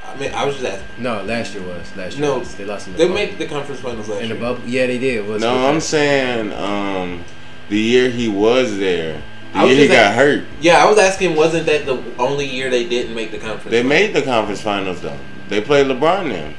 I 0.06 0.15
mean, 0.20 0.32
I 0.32 0.46
was 0.46 0.58
just 0.60 0.67
asking. 0.67 1.04
No, 1.04 1.24
last 1.24 1.56
year 1.56 1.63
was 1.63 1.96
last 1.96 2.17
year. 2.17 2.28
No, 2.28 2.39
was. 2.39 2.54
they 2.54 2.65
lost 2.65 2.86
in 2.86 2.93
the 2.93 2.98
They 3.00 3.06
bubble. 3.06 3.15
made 3.15 3.39
the 3.39 3.48
conference 3.48 3.82
finals 3.82 4.10
last 4.10 4.22
in 4.22 4.30
the 4.30 4.36
bubble. 4.36 4.62
Yeah, 4.65 4.86
they 4.86 5.00
did. 5.00 5.26
Was 5.26 5.41
No, 5.41 5.67
I'm 5.67 5.80
saying 5.80 6.54
um, 6.54 7.24
the 7.69 7.77
year 7.80 8.10
he 8.10 8.27
was 8.27 8.77
there, 8.77 9.21
the 9.53 9.60
I 9.60 9.65
year 9.65 9.73
he 9.75 9.88
just 9.88 9.91
got 9.91 10.15
hurt. 10.15 10.43
Yeah, 10.62 10.84
I 10.84 10.89
was 10.89 10.97
asking, 10.97 11.36
wasn't 11.36 11.65
that 11.67 11.86
the 11.86 12.01
only 12.17 12.45
year 12.45 12.69
they 12.69 12.88
didn't 12.88 13.15
make 13.15 13.32
the 13.32 13.38
conference? 13.38 13.71
They 13.71 13.84
made 13.84 14.13
the 14.13 14.21
conference 14.21 14.62
finals 14.62 15.01
though. 15.01 15.17
They 15.49 15.62
played 15.62 15.88
LeBron 15.88 16.30
then. 16.30 16.56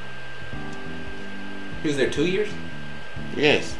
He 1.81 1.87
was 1.87 1.97
there 1.97 2.09
two 2.09 2.25
years. 2.25 2.49
Yes. 3.35 3.75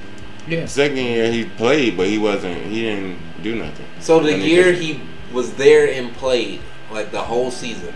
Yeah. 0.47 0.65
Second 0.65 0.97
year 0.97 1.31
he 1.31 1.45
played, 1.45 1.97
but 1.97 2.07
he 2.07 2.17
wasn't. 2.17 2.57
He 2.65 2.81
didn't 2.81 3.17
do 3.43 3.55
nothing. 3.55 3.85
So 3.99 4.19
the 4.19 4.33
And 4.33 4.41
they 4.41 4.47
year 4.47 4.71
just- 4.71 4.81
he 4.83 5.01
was 5.33 5.53
there 5.53 5.87
and 5.91 6.13
played, 6.13 6.61
like 6.91 7.11
the 7.11 7.21
whole 7.21 7.51
season. 7.51 7.93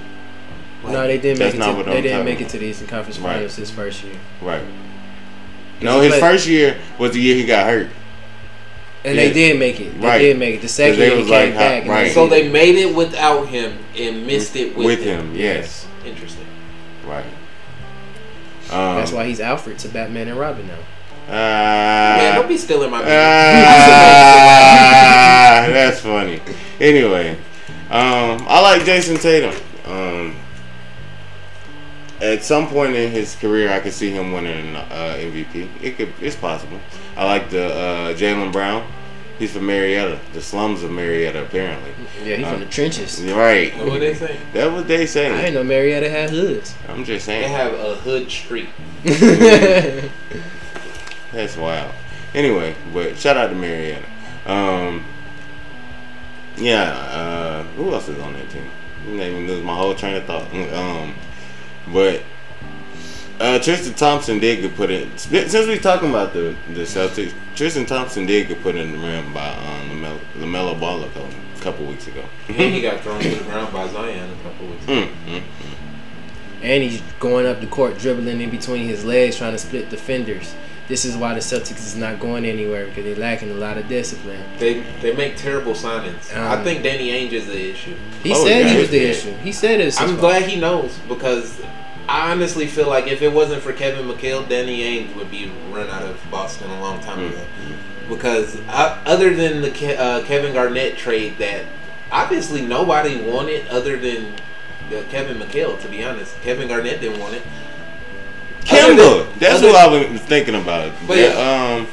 Like, 0.83 0.93
No, 0.93 1.07
they 1.07 1.17
didn't 1.17 1.39
make 1.39 1.47
it. 1.55 1.57
To, 1.57 1.63
they 1.63 1.67
I'm 1.69 1.75
didn't 1.85 2.11
talking 2.11 2.25
make 2.25 2.41
it 2.41 2.49
to 2.49 2.57
the 2.59 2.65
Eastern 2.65 2.87
Conference 2.87 3.17
Right. 3.17 3.33
Finals 3.35 3.55
his 3.55 3.71
first 3.71 4.03
year, 4.03 4.15
Right. 4.41 4.61
No, 5.81 6.01
his 6.01 6.09
played- 6.11 6.19
first 6.21 6.47
year 6.47 6.77
was 6.99 7.13
the 7.13 7.21
year 7.21 7.35
he 7.35 7.45
got 7.45 7.65
hurt. 7.67 7.87
And 9.05 9.15
Yes. 9.15 9.27
they 9.27 9.33
did 9.33 9.59
make 9.59 9.79
it. 9.81 9.99
They 9.99 10.07
Right. 10.07 10.17
did 10.19 10.39
make 10.39 10.55
it. 10.55 10.61
The 10.61 10.67
second 10.69 10.97
they 10.99 11.07
year 11.07 11.17
he 11.17 11.23
came 11.23 11.31
like, 11.31 11.53
back. 11.55 11.81
and 11.81 11.89
right. 11.91 12.11
So 12.13 12.27
they 12.27 12.47
made 12.47 12.75
it 12.75 12.95
without 12.95 13.47
him 13.49 13.77
and 13.99 14.25
missed 14.25 14.55
it 14.55 14.77
with, 14.77 14.85
With 14.85 15.03
him. 15.03 15.31
him, 15.31 15.35
yes. 15.35 15.85
Interesting. 16.05 16.45
Right. 17.05 17.25
Um, 18.71 18.95
That's 18.97 19.11
why 19.11 19.25
he's 19.27 19.41
Alfred 19.41 19.77
to 19.79 19.89
Batman 19.89 20.29
and 20.29 20.39
Robin 20.39 20.65
now. 20.67 20.77
Man, 21.29 22.31
Uh, 22.31 22.35
don't 22.35 22.47
be 22.49 22.57
stealing 22.57 22.91
my 22.91 23.01
ah, 23.01 23.05
that's 25.69 25.99
funny. 26.01 26.39
Anyway, 26.79 27.35
um, 27.89 28.45
I 28.47 28.59
like 28.61 28.83
Jayson 28.83 29.17
Tatum. 29.21 29.53
At 32.33 32.43
some 32.43 32.67
point 32.67 32.95
in 32.95 33.11
his 33.11 33.35
career, 33.35 33.71
I 33.71 33.79
could 33.79 33.93
see 33.93 34.09
him 34.09 34.31
winning 34.31 34.69
an 34.69 34.75
uh, 34.75 35.15
MVP. 35.19 35.69
It 35.81 35.97
could, 35.97 36.13
it's 36.19 36.35
possible. 36.35 36.79
I 37.15 37.25
like 37.25 37.49
the 37.49 37.65
uh, 37.73 38.13
Jaylen 38.15 38.51
Brown. 38.51 38.85
He's 39.39 39.51
from 39.53 39.65
Marietta, 39.65 40.19
the 40.33 40.41
slums 40.41 40.83
of 40.83 40.91
Marietta, 40.91 41.43
apparently. 41.43 41.91
Yeah, 42.23 42.35
he's 42.37 42.45
Uh, 42.45 42.51
from 42.51 42.59
the 42.61 42.65
trenches. 42.67 43.23
You're 43.23 43.37
right. 43.37 43.75
What 43.77 43.99
they 43.99 44.13
say? 44.13 44.37
That's 44.53 44.71
what 44.71 44.87
they 44.87 45.01
I 45.01 45.05
say. 45.05 45.29
didn't 45.35 45.53
know 45.55 45.63
Marietta 45.63 46.09
had 46.09 46.29
hoods. 46.29 46.75
I'm 46.87 47.03
just 47.03 47.25
saying. 47.25 47.41
They 47.43 47.49
have 47.49 47.73
a 47.73 47.95
hood 47.95 48.29
street. 48.31 48.69
That's 51.31 51.57
wild. 51.57 51.93
Anyway, 52.33 52.75
but 52.93 53.17
shout 53.17 53.37
out 53.37 53.47
to 53.49 53.55
Marietta. 53.55 54.05
Um, 54.45 55.03
yeah. 56.57 56.91
Uh, 56.91 57.63
who 57.75 57.91
else 57.93 58.07
is 58.09 58.19
on 58.19 58.33
that 58.33 58.49
team? 58.49 58.69
You 59.07 59.15
made 59.15 59.33
me 59.33 59.47
lose 59.47 59.63
my 59.63 59.75
whole 59.75 59.95
train 59.95 60.15
of 60.15 60.25
thought. 60.25 60.47
Um, 60.73 61.15
but 61.91 62.21
uh, 63.39 63.59
Tristan 63.59 63.93
Thompson 63.93 64.39
did 64.39 64.61
get 64.61 64.75
put 64.75 64.89
in. 64.89 65.15
Since 65.17 65.67
we 65.67 65.77
talking 65.79 66.09
about 66.09 66.33
the 66.33 66.55
the 66.69 66.81
Celtics, 66.81 67.33
Tristan 67.55 67.85
Thompson 67.85 68.25
did 68.25 68.47
get 68.47 68.61
put 68.61 68.75
in 68.75 68.91
the 68.91 68.97
rim 68.97 69.33
by 69.33 69.49
um, 69.49 69.89
LaMelo, 69.89 70.19
LaMelo 70.37 70.79
Ball 70.79 71.03
a 71.03 71.07
couple, 71.09 71.29
couple 71.59 71.85
weeks 71.87 72.07
ago. 72.07 72.23
and 72.47 72.73
he 72.73 72.81
got 72.81 73.01
thrown 73.01 73.19
to 73.19 73.29
the 73.29 73.43
ground 73.43 73.73
by 73.73 73.87
Zion 73.87 74.29
a 74.29 74.43
couple 74.43 74.67
weeks 74.67 74.83
ago. 74.83 74.93
Mm, 74.93 75.35
mm. 75.35 75.43
and 76.61 76.83
he's 76.83 77.01
going 77.19 77.45
up 77.45 77.59
the 77.59 77.67
court, 77.67 77.97
dribbling 77.97 78.39
in 78.39 78.49
between 78.49 78.87
his 78.87 79.03
legs, 79.03 79.37
trying 79.37 79.53
to 79.53 79.59
split 79.59 79.89
defenders. 79.89 80.53
This 80.87 81.05
is 81.05 81.15
why 81.15 81.33
the 81.33 81.39
Celtics 81.39 81.77
is 81.79 81.95
not 81.95 82.19
going 82.19 82.45
anywhere 82.45 82.85
because 82.87 83.05
they're 83.05 83.15
lacking 83.15 83.51
a 83.51 83.53
lot 83.53 83.77
of 83.77 83.87
discipline. 83.87 84.43
They 84.59 84.81
they 85.01 85.13
make 85.15 85.37
terrible 85.37 85.73
signings. 85.73 86.35
I 86.35 86.55
Um, 86.57 86.63
think 86.63 86.83
Danny 86.83 87.09
Ainge 87.11 87.31
is 87.31 87.47
the 87.47 87.69
issue. 87.71 87.95
He 88.21 88.33
Oh, 88.33 88.43
said 88.45 88.65
yeah, 88.65 88.73
he 88.73 88.79
was 88.79 88.89
the 88.89 88.97
yeah. 88.99 89.07
issue. 89.09 89.33
He 89.37 89.51
said 89.53 89.79
it 89.79 89.99
I'm 90.01 90.17
glad 90.17 90.43
he 90.43 90.59
knows 90.59 90.97
because 91.07 91.61
I 92.09 92.31
honestly 92.33 92.67
feel 92.67 92.89
like 92.89 93.07
if 93.07 93.21
it 93.21 93.31
wasn't 93.31 93.61
for 93.61 93.71
Kevin 93.71 94.05
McHale, 94.07 94.47
Danny 94.47 94.81
Ainge 94.81 95.15
would 95.15 95.31
be 95.31 95.49
run 95.71 95.89
out 95.89 96.03
of 96.03 96.19
Boston 96.29 96.69
a 96.69 96.79
long 96.81 96.99
time 97.01 97.25
ago. 97.27 97.39
Because 98.09 98.57
uh, 98.67 98.99
other 99.05 99.33
than 99.33 99.61
the 99.61 99.69
Ke- 99.71 99.97
uh, 99.97 100.21
Kevin 100.25 100.51
Garnett 100.53 100.97
trade 100.97 101.37
that 101.37 101.63
obviously 102.11 102.61
nobody 102.61 103.21
wanted 103.21 103.65
other 103.69 103.95
than 103.97 104.33
uh, 104.91 105.01
Kevin 105.09 105.37
McHale, 105.37 105.79
to 105.81 105.87
be 105.87 106.03
honest. 106.03 106.35
Kevin 106.41 106.67
Garnett 106.67 106.99
didn't 106.99 107.21
want 107.21 107.35
it. 107.35 107.41
Other 108.69 108.93
Kemba. 108.93 108.97
than- 108.97 109.12
That's 109.43 109.61
what 109.61 109.75
I 109.75 109.87
was 109.87 110.21
thinking 110.21 110.55
about. 110.55 110.93
But 111.07 111.17
Yeah, 111.17 111.77
um, 111.77 111.87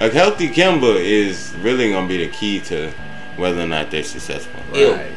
a 0.00 0.10
healthy 0.10 0.48
Kemba 0.48 0.96
is 0.96 1.54
really 1.60 1.90
gonna 1.90 2.06
be 2.08 2.18
the 2.18 2.28
key 2.28 2.60
to 2.60 2.90
whether 3.36 3.60
or 3.62 3.66
not 3.66 3.90
they're 3.90 4.02
successful. 4.02 4.60
Ew. 4.74 4.92
Right. 4.92 5.12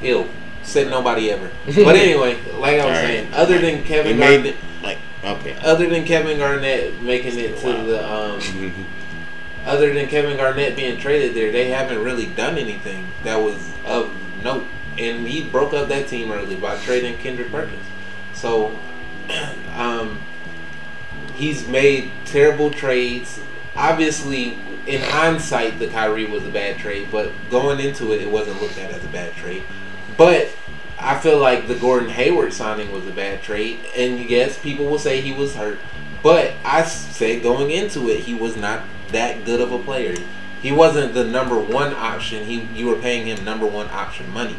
Ew. 0.00 0.28
Said 0.62 0.90
nobody 0.90 1.30
ever. 1.30 1.50
But 1.66 1.96
anyway, 1.96 2.38
like 2.58 2.74
I 2.80 2.86
was 2.86 2.96
Alright. 2.96 3.04
saying, 3.04 3.34
other 3.34 3.58
than 3.58 3.84
Kevin 3.84 4.18
made 4.18 4.36
Garnett, 4.36 4.56
like 4.82 4.98
okay. 5.24 5.56
other 5.62 5.88
than 5.88 6.04
Kevin 6.04 6.38
Garnett 6.38 7.02
making 7.02 7.38
it 7.38 7.58
to 7.58 7.66
Wow. 7.66 7.84
the 7.84 8.12
um, 8.12 8.86
other 9.66 9.92
than 9.92 10.06
Kevin 10.08 10.36
Garnett 10.36 10.76
being 10.76 10.98
traded 10.98 11.34
there, 11.34 11.52
they 11.52 11.68
haven't 11.70 12.02
really 12.02 12.26
done 12.26 12.58
anything 12.58 13.06
that 13.24 13.36
was 13.36 13.72
of 13.84 14.10
note. 14.42 14.64
And 14.96 15.26
he 15.26 15.42
broke 15.44 15.74
up 15.74 15.88
that 15.88 16.06
team 16.08 16.30
early 16.30 16.54
by 16.56 16.76
trading 16.78 17.18
Kendrick 17.18 17.50
Perkins. 17.50 17.84
So, 18.32 18.78
um, 19.74 20.18
he's 21.36 21.66
made 21.68 22.10
terrible 22.24 22.70
trades. 22.70 23.40
Obviously, 23.76 24.56
in 24.86 25.00
hindsight, 25.00 25.78
the 25.78 25.88
Kyrie 25.88 26.26
was 26.26 26.44
a 26.44 26.50
bad 26.50 26.78
trade, 26.78 27.08
but 27.10 27.32
going 27.50 27.80
into 27.80 28.12
it, 28.12 28.22
it 28.22 28.30
wasn't 28.30 28.60
looked 28.60 28.78
at 28.78 28.90
as 28.90 29.04
a 29.04 29.08
bad 29.08 29.34
trade. 29.34 29.62
But 30.16 30.48
I 30.98 31.18
feel 31.18 31.38
like 31.38 31.66
the 31.66 31.74
Gordon 31.74 32.10
Hayward 32.10 32.52
signing 32.52 32.92
was 32.92 33.06
a 33.06 33.12
bad 33.12 33.42
trade, 33.42 33.80
and 33.96 34.20
yes, 34.20 34.58
people 34.58 34.86
will 34.86 34.98
say 34.98 35.20
he 35.20 35.32
was 35.32 35.56
hurt. 35.56 35.78
But 36.22 36.54
I 36.64 36.84
said 36.84 37.42
going 37.42 37.70
into 37.70 38.08
it, 38.08 38.20
he 38.20 38.34
was 38.34 38.56
not 38.56 38.82
that 39.08 39.44
good 39.44 39.60
of 39.60 39.72
a 39.72 39.78
player. 39.78 40.16
He 40.62 40.72
wasn't 40.72 41.12
the 41.12 41.24
number 41.24 41.58
one 41.58 41.92
option. 41.92 42.46
He 42.46 42.62
you 42.74 42.86
were 42.86 42.96
paying 42.96 43.26
him 43.26 43.44
number 43.44 43.66
one 43.66 43.90
option 43.90 44.32
money. 44.32 44.56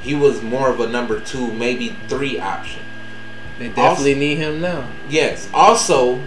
He 0.00 0.14
was 0.14 0.42
more 0.42 0.70
of 0.70 0.80
a 0.80 0.88
number 0.88 1.20
two, 1.20 1.52
maybe 1.52 1.96
three 2.08 2.40
option. 2.40 2.82
They 3.58 3.68
definitely 3.68 4.14
need 4.14 4.36
him 4.36 4.60
now. 4.60 4.88
Yes. 5.08 5.48
Also, 5.52 6.20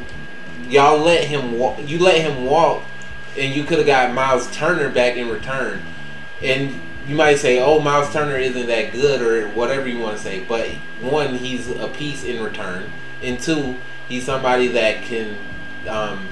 y'all 0.67 0.99
let 0.99 1.25
him 1.25 1.57
walk. 1.57 1.79
You 1.85 1.99
let 1.99 2.19
him 2.19 2.45
walk, 2.45 2.83
and 3.37 3.55
you 3.55 3.63
could 3.63 3.77
have 3.77 3.87
got 3.87 4.13
Miles 4.13 4.53
Turner 4.55 4.89
back 4.89 5.15
in 5.15 5.29
return. 5.29 5.81
And 6.41 6.81
you 7.07 7.15
might 7.15 7.37
say, 7.37 7.59
"Oh, 7.59 7.79
Miles 7.79 8.11
Turner 8.11 8.37
isn't 8.37 8.67
that 8.67 8.91
good," 8.91 9.21
or 9.21 9.47
whatever 9.49 9.87
you 9.87 9.99
want 9.99 10.17
to 10.17 10.23
say. 10.23 10.43
But 10.47 10.69
one, 11.01 11.35
he's 11.35 11.69
a 11.69 11.87
piece 11.87 12.23
in 12.23 12.43
return, 12.43 12.91
and 13.23 13.39
two, 13.39 13.75
he's 14.07 14.25
somebody 14.25 14.67
that 14.67 15.03
can 15.03 15.37
um, 15.87 16.27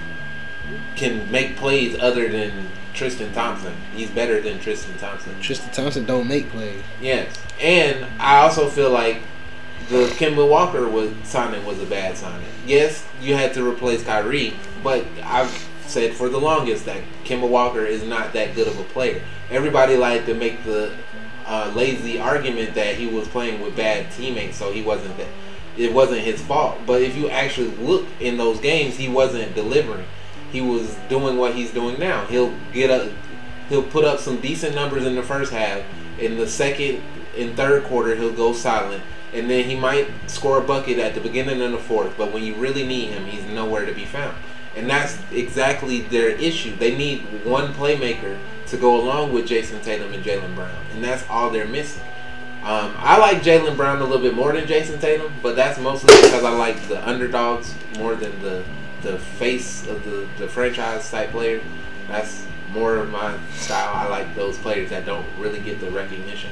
can 0.96 1.32
make 1.32 1.56
plays 1.56 1.98
other 2.00 2.30
than 2.30 2.70
Tristan 2.94 3.32
Thompson. 3.34 3.74
He's 3.96 4.10
better 4.10 4.42
than 4.42 4.60
Tristan 4.60 4.98
Thompson. 4.98 5.40
Tristan 5.42 5.72
Thompson 5.72 6.06
don't 6.06 6.28
make 6.28 6.50
plays. 6.50 6.84
Yes, 7.02 7.34
and 7.60 8.06
I 8.20 8.38
also 8.38 8.70
feel 8.70 8.92
like 8.92 9.22
the 9.88 10.06
Kemba 10.18 10.48
Walker 10.48 10.88
was 10.88 11.12
signing 11.24 11.66
was 11.66 11.82
a 11.82 11.86
bad 11.86 12.18
signing. 12.18 12.48
Yes, 12.66 13.06
you 13.22 13.36
had 13.36 13.54
to 13.54 13.68
replace 13.68 14.04
Kyrie, 14.04 14.54
but 14.84 15.06
I've 15.24 15.68
said 15.88 16.14
for 16.14 16.30
the 16.30 16.40
longest 16.40 16.86
that 16.86 17.02
Kemba 17.24 17.48
Walker 17.50 17.86
is 17.86 18.04
not 18.04 18.34
that 18.34 18.54
good 18.56 18.68
of 18.68 18.80
a 18.80 18.84
player. 18.84 19.22
Everybody 19.50 19.98
liked 19.98 20.28
to 20.28 20.36
make 20.36 20.64
the 20.64 20.96
uh, 21.48 21.72
lazy 21.76 22.20
argument 22.20 22.76
that 22.76 22.96
he 22.96 23.08
was 23.08 23.28
playing 23.28 23.62
with 23.62 23.76
bad 23.76 24.12
teammates, 24.12 24.58
so 24.58 24.72
he 24.72 24.84
wasn't 24.84 25.18
that. 25.18 25.28
It 25.78 25.94
wasn't 25.94 26.22
his 26.22 26.42
fault. 26.42 26.78
But 26.86 27.02
if 27.02 27.16
you 27.16 27.30
actually 27.30 27.70
look 27.78 28.06
in 28.20 28.38
those 28.38 28.60
games, 28.60 28.98
he 28.98 29.08
wasn't 29.08 29.56
delivering. 29.56 30.06
He 30.52 30.62
was 30.62 30.96
doing 31.10 31.38
what 31.38 31.56
he's 31.56 31.72
doing 31.72 32.00
now. 32.00 32.26
He'll 32.26 32.54
get 32.74 32.90
a, 32.90 33.12
he'll 33.70 33.84
put 33.84 34.06
up 34.06 34.20
some 34.20 34.42
decent 34.42 34.76
numbers 34.76 35.06
in 35.06 35.16
the 35.16 35.24
first 35.24 35.52
half. 35.52 35.82
In 36.20 36.38
the 36.38 36.48
second 36.48 37.02
and 37.38 37.56
third 37.56 37.86
quarter, 37.86 38.16
he'll 38.16 38.34
go 38.34 38.52
silent, 38.54 39.02
and 39.34 39.50
then 39.50 39.66
he 39.66 39.76
might 39.76 40.08
score 40.28 40.58
a 40.58 40.62
bucket 40.62 40.98
at 41.00 41.16
the 41.16 41.22
beginning 41.22 41.62
of 41.62 41.72
the 41.72 41.78
fourth. 41.78 42.18
But 42.18 42.34
when 42.34 42.44
you 42.44 42.56
really 42.56 42.86
need 42.86 43.10
him, 43.10 43.26
he's 43.26 43.46
nowhere 43.46 43.86
to 43.86 43.94
be 43.94 44.06
found. 44.06 44.36
And 44.76 44.90
that's 44.90 45.18
exactly 45.32 46.02
their 46.02 46.30
issue. 46.30 46.76
They 46.76 46.96
need 46.96 47.22
one 47.46 47.74
playmaker 47.74 48.38
to 48.68 48.78
go 48.78 49.02
along 49.02 49.34
with 49.34 49.48
Jayson 49.48 49.82
Tatum 49.82 50.14
and 50.14 50.24
Jaylen 50.24 50.54
Brown, 50.56 50.76
and 50.94 51.04
that's 51.04 51.28
all 51.30 51.50
they're 51.50 51.68
missing. 51.68 52.04
Um, 52.64 52.94
I 52.98 53.18
like 53.18 53.42
Jaylen 53.42 53.76
Brown 53.76 54.00
a 54.00 54.04
little 54.04 54.22
bit 54.22 54.36
more 54.36 54.54
than 54.54 54.68
Jayson 54.68 55.00
Tatum, 55.00 55.34
but 55.42 55.56
that's 55.56 55.80
mostly 55.80 56.14
because 56.22 56.44
I 56.44 56.52
like 56.52 56.80
the 56.88 57.08
underdogs 57.08 57.74
more 57.98 58.16
than 58.16 58.40
the 58.42 58.64
the 59.02 59.18
face 59.18 59.88
of 59.88 60.04
the, 60.04 60.28
the 60.38 60.48
franchise 60.48 61.10
type 61.10 61.32
player. 61.32 61.62
That's 62.08 62.46
more 62.72 62.98
of 62.98 63.10
my 63.10 63.38
style. 63.54 63.96
I 63.96 64.08
like 64.08 64.36
those 64.36 64.58
players 64.58 64.90
that 64.90 65.06
don't 65.06 65.26
really 65.38 65.60
get 65.62 65.80
the 65.80 65.90
recognition. 65.90 66.52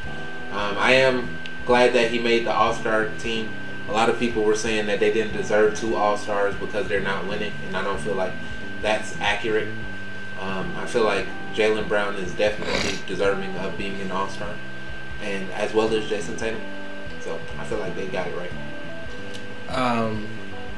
Um, 0.51 0.77
I 0.77 0.93
am 0.93 1.37
glad 1.67 1.93
that 1.93 2.09
he 2.09 2.17
made 2.17 2.47
the 2.47 2.53
All 2.53 2.73
Star 2.73 3.09
team. 3.19 3.49
A 3.89 3.91
lot 3.91 4.09
of 4.09 4.17
people 4.17 4.43
were 4.43 4.55
saying 4.55 4.87
that 4.87 4.99
they 4.99 5.13
didn't 5.13 5.33
deserve 5.33 5.77
two 5.77 5.95
All 5.95 6.17
Stars 6.17 6.55
because 6.55 6.87
they're 6.87 7.01
not 7.01 7.27
winning, 7.27 7.53
and 7.67 7.77
I 7.77 7.83
don't 7.83 7.99
feel 7.99 8.15
like 8.15 8.33
that's 8.81 9.15
accurate. 9.19 9.67
Um, 10.39 10.73
I 10.77 10.85
feel 10.85 11.03
like 11.03 11.25
Jaylen 11.53 11.87
Brown 11.87 12.15
is 12.15 12.33
definitely 12.33 12.97
deserving 13.07 13.55
of 13.57 13.77
being 13.77 13.99
an 14.01 14.11
All 14.11 14.29
Star, 14.29 14.53
and 15.21 15.51
as 15.51 15.73
well 15.73 15.93
as 15.93 16.09
Jayson 16.09 16.37
Tatum. 16.37 16.61
So 17.21 17.39
I 17.59 17.65
feel 17.65 17.79
like 17.79 17.95
they 17.95 18.07
got 18.07 18.27
it 18.27 18.35
right. 18.37 18.51
Um, 19.69 20.27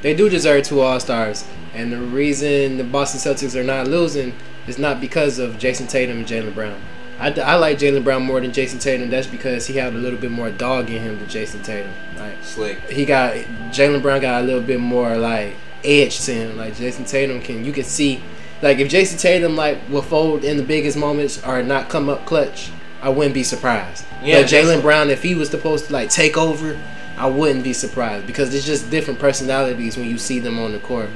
they 0.01 0.15
do 0.15 0.27
deserve 0.27 0.63
two 0.63 0.81
All 0.81 0.99
Stars, 0.99 1.45
and 1.73 1.93
the 1.93 1.99
reason 1.99 2.77
the 2.77 2.83
Boston 2.83 3.19
Celtics 3.19 3.55
are 3.55 3.63
not 3.63 3.87
losing 3.87 4.33
is 4.67 4.79
not 4.79 4.99
because 4.99 5.39
of 5.39 5.59
Jayson 5.59 5.87
Tatum 5.87 6.17
and 6.19 6.27
Jaylen 6.27 6.53
Brown. 6.53 6.79
I, 7.19 7.31
I 7.41 7.55
like 7.55 7.77
Jaylen 7.77 8.03
Brown 8.03 8.23
more 8.23 8.39
than 8.39 8.51
Jayson 8.51 8.79
Tatum. 8.79 9.09
That's 9.09 9.27
because 9.27 9.67
he 9.67 9.75
had 9.75 9.93
a 9.93 9.97
little 9.97 10.19
bit 10.19 10.31
more 10.31 10.49
dog 10.49 10.89
in 10.89 11.01
him 11.01 11.19
than 11.19 11.27
Jayson 11.27 11.61
Tatum. 11.63 11.91
Like 12.17 12.41
Slick. 12.43 12.79
he 12.89 13.05
got 13.05 13.33
Jaylen 13.71 14.01
Brown 14.01 14.21
got 14.21 14.41
a 14.41 14.45
little 14.45 14.61
bit 14.61 14.79
more 14.79 15.17
like 15.17 15.55
edge 15.83 16.21
to 16.25 16.33
him. 16.33 16.57
Like 16.57 16.75
Jayson 16.75 17.05
Tatum 17.05 17.41
can 17.41 17.65
you 17.65 17.73
can 17.73 17.83
see 17.83 18.21
like 18.61 18.79
if 18.79 18.89
Jayson 18.89 19.19
Tatum 19.19 19.55
like 19.55 19.77
will 19.89 20.01
fold 20.01 20.43
in 20.43 20.57
the 20.57 20.63
biggest 20.63 20.97
moments 20.97 21.43
or 21.45 21.61
not 21.61 21.89
come 21.89 22.09
up 22.09 22.25
clutch, 22.25 22.71
I 23.01 23.09
wouldn't 23.09 23.33
be 23.33 23.43
surprised. 23.43 24.05
Yeah, 24.23 24.41
but 24.41 24.49
Jaylen 24.49 24.81
Brown, 24.81 25.09
if 25.09 25.21
he 25.21 25.35
was 25.35 25.49
supposed 25.49 25.87
to 25.87 25.93
like 25.93 26.09
take 26.09 26.37
over, 26.37 26.79
I 27.17 27.27
wouldn't 27.27 27.63
be 27.63 27.73
surprised 27.73 28.27
because 28.27 28.53
it's 28.53 28.65
just 28.65 28.89
different 28.89 29.19
personalities 29.19 29.97
when 29.97 30.07
you 30.07 30.17
see 30.17 30.39
them 30.39 30.57
on 30.59 30.71
the 30.71 30.79
court. 30.79 31.09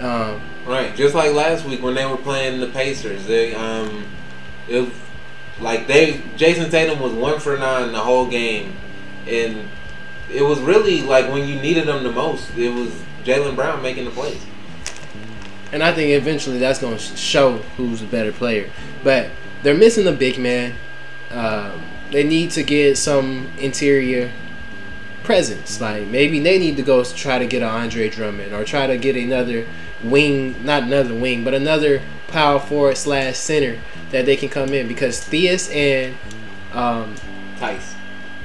Um, 0.00 0.40
Right, 0.66 0.94
just 0.94 1.14
like 1.14 1.32
last 1.32 1.64
week 1.64 1.82
when 1.82 1.94
they 1.94 2.04
were 2.04 2.18
playing 2.18 2.60
the 2.60 2.66
Pacers, 2.66 3.26
they 3.26 3.54
um, 3.54 4.04
it 4.68 4.92
like 5.60 5.86
they 5.86 6.14
Jayson 6.36 6.70
Tatum 6.70 7.00
was 7.00 7.12
one 7.12 7.40
for 7.40 7.56
nine 7.56 7.92
the 7.92 7.98
whole 7.98 8.26
game, 8.28 8.74
and 9.26 9.68
it 10.32 10.42
was 10.42 10.60
really 10.60 11.02
like 11.02 11.30
when 11.30 11.48
you 11.48 11.56
needed 11.60 11.86
them 11.86 12.02
the 12.02 12.12
most, 12.12 12.56
it 12.56 12.70
was 12.70 12.90
Jaylen 13.24 13.56
Brown 13.56 13.82
making 13.82 14.04
the 14.04 14.10
plays. 14.10 14.44
and 15.72 15.82
I 15.82 15.92
think 15.92 16.10
eventually 16.10 16.58
that's 16.58 16.78
going 16.78 16.96
to 16.96 17.16
show 17.16 17.58
who's 17.76 18.02
a 18.02 18.06
better 18.06 18.32
player. 18.32 18.70
But 19.04 19.30
they're 19.62 19.74
missing 19.74 20.04
the 20.04 20.12
big 20.12 20.38
man. 20.38 20.74
Um, 21.30 21.82
they 22.10 22.24
need 22.24 22.50
to 22.52 22.62
get 22.62 22.96
some 22.96 23.48
interior 23.58 24.32
presence. 25.24 25.80
Like 25.80 26.06
maybe 26.06 26.40
they 26.40 26.58
need 26.58 26.76
to 26.76 26.82
go 26.82 27.04
try 27.04 27.38
to 27.38 27.46
get 27.46 27.62
an 27.62 27.68
Andre 27.68 28.08
Drummond 28.08 28.54
or 28.54 28.64
try 28.64 28.86
to 28.86 28.96
get 28.96 29.16
another 29.16 29.66
wing, 30.02 30.64
not 30.64 30.84
another 30.84 31.14
wing, 31.14 31.44
but 31.44 31.52
another 31.54 32.00
power 32.28 32.60
forward 32.60 32.96
slash 32.96 33.36
center 33.36 33.78
that 34.10 34.26
they 34.26 34.36
can 34.36 34.48
come 34.48 34.72
in 34.72 34.86
because 34.86 35.20
Theis 35.20 35.74
and 35.74 36.16
um, 36.72 37.14
Theis, 37.56 37.94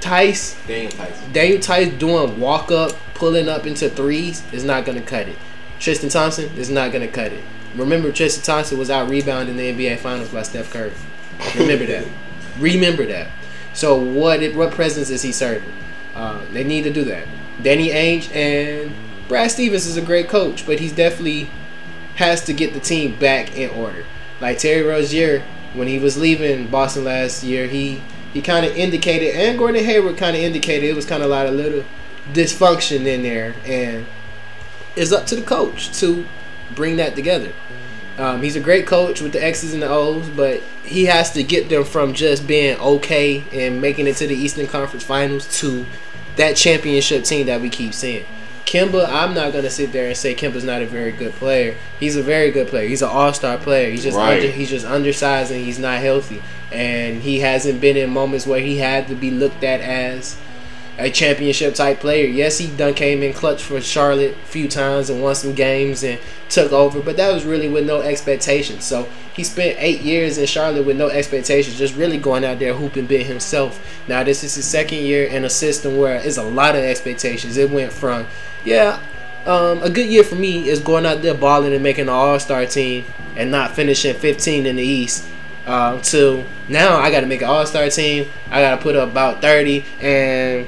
Theis, 0.02 0.58
Daniel 0.68 0.92
Theis. 0.92 1.34
Daniel 1.34 1.60
Theis 1.60 2.00
doing 2.00 2.40
walk 2.40 2.72
up, 2.72 2.94
pulling 3.14 3.48
up 3.48 3.66
into 3.66 3.90
threes 3.90 4.44
is 4.52 4.64
not 4.64 4.86
going 4.86 4.98
to 4.98 5.04
cut 5.04 5.28
it. 5.28 5.38
Tristan 5.80 6.10
Thompson 6.10 6.50
is 6.58 6.70
not 6.70 6.92
going 6.92 7.06
to 7.06 7.12
cut 7.12 7.32
it. 7.32 7.44
Remember, 7.76 8.12
Tristan 8.12 8.44
Thompson 8.44 8.78
was 8.78 8.90
out 8.90 9.10
rebounding 9.10 9.58
the 9.58 9.72
NBA 9.72 10.00
Finals 10.00 10.30
by 10.30 10.44
Steph 10.44 10.72
Curry. 10.72 10.94
Remember 11.58 11.86
that. 11.86 12.08
Remember 12.60 13.06
that. 13.06 13.32
So 13.74 13.98
what? 13.98 14.44
It, 14.44 14.56
what 14.56 14.72
presence 14.72 15.10
is 15.10 15.24
he 15.24 15.32
serving? 15.32 15.72
Uh, 16.16 16.46
they 16.52 16.64
need 16.64 16.84
to 16.84 16.94
do 16.94 17.04
that. 17.06 17.28
Danny 17.62 17.90
Ainge 17.90 18.34
and 18.36 18.94
Brad 19.28 19.52
Stevens 19.52 19.86
is 19.88 19.98
a 19.98 20.02
great 20.02 20.28
coach, 20.28 20.66
but 20.66 20.80
he's 20.80 20.94
definitely 20.94 21.50
has 22.16 22.44
to 22.46 22.54
get 22.54 22.74
the 22.74 22.80
team 22.80 23.18
back 23.18 23.58
in 23.58 23.70
order. 23.72 24.06
Like 24.40 24.60
Terry 24.60 24.82
Rozier, 24.84 25.44
when 25.74 25.88
he 25.88 26.00
was 26.00 26.18
leaving 26.18 26.68
Boston 26.68 27.06
last 27.06 27.44
year, 27.44 27.68
he 27.68 28.02
he 28.34 28.42
kind 28.42 28.66
of 28.66 28.76
indicated, 28.76 29.36
and 29.36 29.60
Gordon 29.60 29.86
Hayward 29.86 30.18
kind 30.18 30.36
of 30.36 30.42
indicated 30.42 30.90
it 30.90 30.96
was 30.96 31.06
kind 31.06 31.22
of 31.22 31.30
like 31.30 31.48
a 31.48 31.52
little 31.52 31.84
dysfunction 32.32 33.06
in 33.06 33.22
there, 33.22 33.54
and 33.66 34.06
it's 34.96 35.12
up 35.12 35.28
to 35.28 35.36
the 35.36 35.44
coach 35.44 35.98
to 36.00 36.26
bring 36.76 36.98
that 36.98 37.16
together. 37.16 37.54
Um, 38.18 38.42
he's 38.42 38.56
a 38.56 38.60
great 38.60 38.86
coach 38.86 39.22
with 39.22 39.34
the 39.34 39.44
X's 39.44 39.74
and 39.74 39.82
the 39.82 39.90
O's, 39.90 40.30
but 40.30 40.62
he 40.84 41.06
has 41.06 41.32
to 41.34 41.44
get 41.44 41.70
them 41.70 41.84
from 41.84 42.14
just 42.14 42.46
being 42.46 42.78
okay 42.80 43.44
and 43.52 43.82
making 43.82 44.08
it 44.08 44.18
to 44.18 44.28
the 44.28 44.36
Eastern 44.36 44.68
Conference 44.68 45.04
Finals 45.04 45.48
to 45.60 45.86
that 46.36 46.56
championship 46.56 47.24
team 47.24 47.48
that 47.48 47.62
we 47.62 47.70
keep 47.70 47.94
seeing. 47.94 48.26
Kemba, 48.66 49.08
I'm 49.08 49.34
not 49.34 49.54
gonna 49.54 49.70
sit 49.70 49.92
there 49.92 50.08
and 50.08 50.18
say 50.18 50.34
Kemba's 50.34 50.64
not 50.64 50.82
a 50.82 50.86
very 50.86 51.12
good 51.12 51.34
player. 51.34 51.76
He's 52.00 52.16
a 52.16 52.24
very 52.24 52.50
good 52.52 52.68
player. 52.68 52.88
He's 52.88 53.02
an 53.02 53.10
all-star 53.10 53.58
player. 53.58 53.92
He's 53.92 54.04
just 54.04 54.18
Right. 54.18 54.38
under, 54.38 54.48
he's 54.52 54.70
just 54.70 54.86
undersized 54.86 55.52
and 55.52 55.64
he's 55.64 55.80
not 55.80 56.00
healthy, 56.00 56.42
and 56.72 57.22
he 57.22 57.40
hasn't 57.42 57.82
been 57.82 57.98
in 57.98 58.10
moments 58.10 58.48
where 58.48 58.60
he 58.62 58.78
had 58.78 59.08
to 59.10 59.16
be 59.16 59.30
looked 59.30 59.64
at 59.64 59.82
as 59.82 60.38
a 60.98 61.10
championship 61.10 61.74
type 61.74 62.00
player. 62.00 62.26
Yes, 62.26 62.60
he 62.60 62.68
done 62.68 62.94
came 62.94 63.24
in 63.24 63.34
clutch 63.34 63.62
for 63.64 63.82
Charlotte 63.82 64.36
a 64.44 64.48
few 64.48 64.68
times 64.68 65.10
and 65.10 65.22
won 65.24 65.34
some 65.36 65.54
games 65.54 66.04
and 66.04 66.20
took 66.50 66.72
over, 66.72 67.00
but 67.00 67.18
that 67.18 67.34
was 67.34 67.46
really 67.46 67.68
with 67.68 67.86
no 67.86 68.02
expectations. 68.02 68.84
So 68.86 69.08
he 69.36 69.44
spent 69.44 69.76
eight 69.80 70.02
years 70.02 70.38
in 70.38 70.46
Charlotte 70.46 70.86
with 70.86 70.96
no 70.98 71.10
expectations, 71.10 71.80
just 71.80 71.96
really 71.96 72.18
going 72.18 72.46
out 72.46 72.60
there 72.60 72.74
hooping 72.76 73.08
bit 73.08 73.26
himself. 73.26 73.80
Now 74.08 74.24
this 74.24 74.44
is 74.44 74.54
his 74.54 74.66
second 74.66 75.00
year 75.00 75.26
in 75.26 75.44
a 75.44 75.50
system 75.50 75.98
where 75.98 76.16
it's 76.16 76.38
a 76.38 76.44
lot 76.44 76.76
of 76.76 76.84
expectations. 76.84 77.58
It 77.58 77.72
went 77.72 77.92
from, 77.92 78.28
yeah, 78.66 79.00
um, 79.46 79.84
a 79.84 79.90
good 79.90 80.08
year 80.08 80.24
for 80.24 80.36
me 80.36 80.70
is 80.70 80.80
going 80.80 81.06
out 81.06 81.22
there 81.22 81.34
balling 81.34 81.74
and 81.74 81.84
making 81.84 82.04
an 82.04 82.10
All 82.10 82.40
Star 82.40 82.66
team 82.66 83.06
and 83.36 83.52
not 83.52 83.72
finishing 83.72 84.14
15 84.14 84.66
in 84.66 84.76
the 84.78 84.84
East. 84.84 85.28
Uh, 85.66 86.00
to 86.02 86.44
now, 86.68 86.98
I 86.98 87.10
got 87.12 87.22
to 87.22 87.28
make 87.28 87.42
an 87.42 87.50
All 87.50 87.66
Star 87.66 87.90
team. 87.90 88.30
I 88.50 88.62
got 88.62 88.78
to 88.78 88.82
put 88.82 88.96
up 88.96 89.10
about 89.10 89.42
30 89.42 89.84
and 90.02 90.68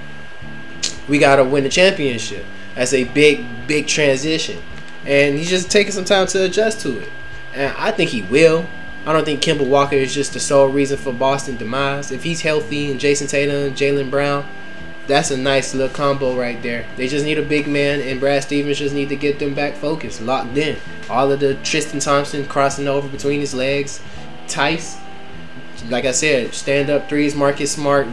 we 1.07 1.19
got 1.19 1.37
to 1.37 1.43
win 1.43 1.63
the 1.63 1.69
championship. 1.69 2.45
That's 2.75 2.93
a 2.93 3.05
big, 3.05 3.45
big 3.67 3.87
transition. 3.87 4.61
And 5.05 5.37
he's 5.37 5.49
just 5.49 5.71
taking 5.71 5.93
some 5.93 6.05
time 6.05 6.27
to 6.27 6.43
adjust 6.43 6.81
to 6.81 6.99
it. 6.99 7.09
And 7.53 7.75
I 7.77 7.91
think 7.91 8.09
he 8.09 8.23
will. 8.23 8.67
I 9.05 9.13
don't 9.13 9.23
think 9.23 9.41
Kemba 9.41 9.65
Walker 9.65 9.95
is 9.95 10.13
just 10.13 10.33
the 10.33 10.39
sole 10.39 10.67
reason 10.67 10.97
for 10.97 11.13
Boston 11.13 11.57
demise. 11.57 12.11
If 12.11 12.23
he's 12.23 12.41
healthy 12.41 12.91
and 12.91 12.99
Jayson 12.99 13.27
Tatum 13.27 13.73
Jaylen 13.73 14.09
Brown, 14.09 14.45
that's 15.07 15.31
a 15.31 15.37
nice 15.37 15.73
little 15.73 15.93
combo 15.93 16.35
right 16.35 16.61
there. 16.63 16.85
They 16.97 17.07
just 17.07 17.25
need 17.25 17.37
a 17.37 17.43
big 17.43 17.67
man, 17.67 18.01
and 18.01 18.19
Brad 18.19 18.43
Stevens 18.43 18.79
just 18.79 18.95
need 18.95 19.09
to 19.09 19.15
get 19.15 19.39
them 19.39 19.53
back 19.53 19.75
focused, 19.75 20.21
locked 20.21 20.57
in. 20.57 20.77
All 21.09 21.31
of 21.31 21.39
the 21.39 21.55
Tristan 21.55 21.99
Thompson 21.99 22.45
crossing 22.45 22.87
over 22.87 23.07
between 23.07 23.39
his 23.39 23.53
legs, 23.53 24.01
Theis, 24.47 24.97
like 25.89 26.05
I 26.05 26.11
said, 26.11 26.53
stand 26.53 26.89
up 26.89 27.09
threes, 27.09 27.35
Marcus 27.35 27.71
Smart, 27.71 28.07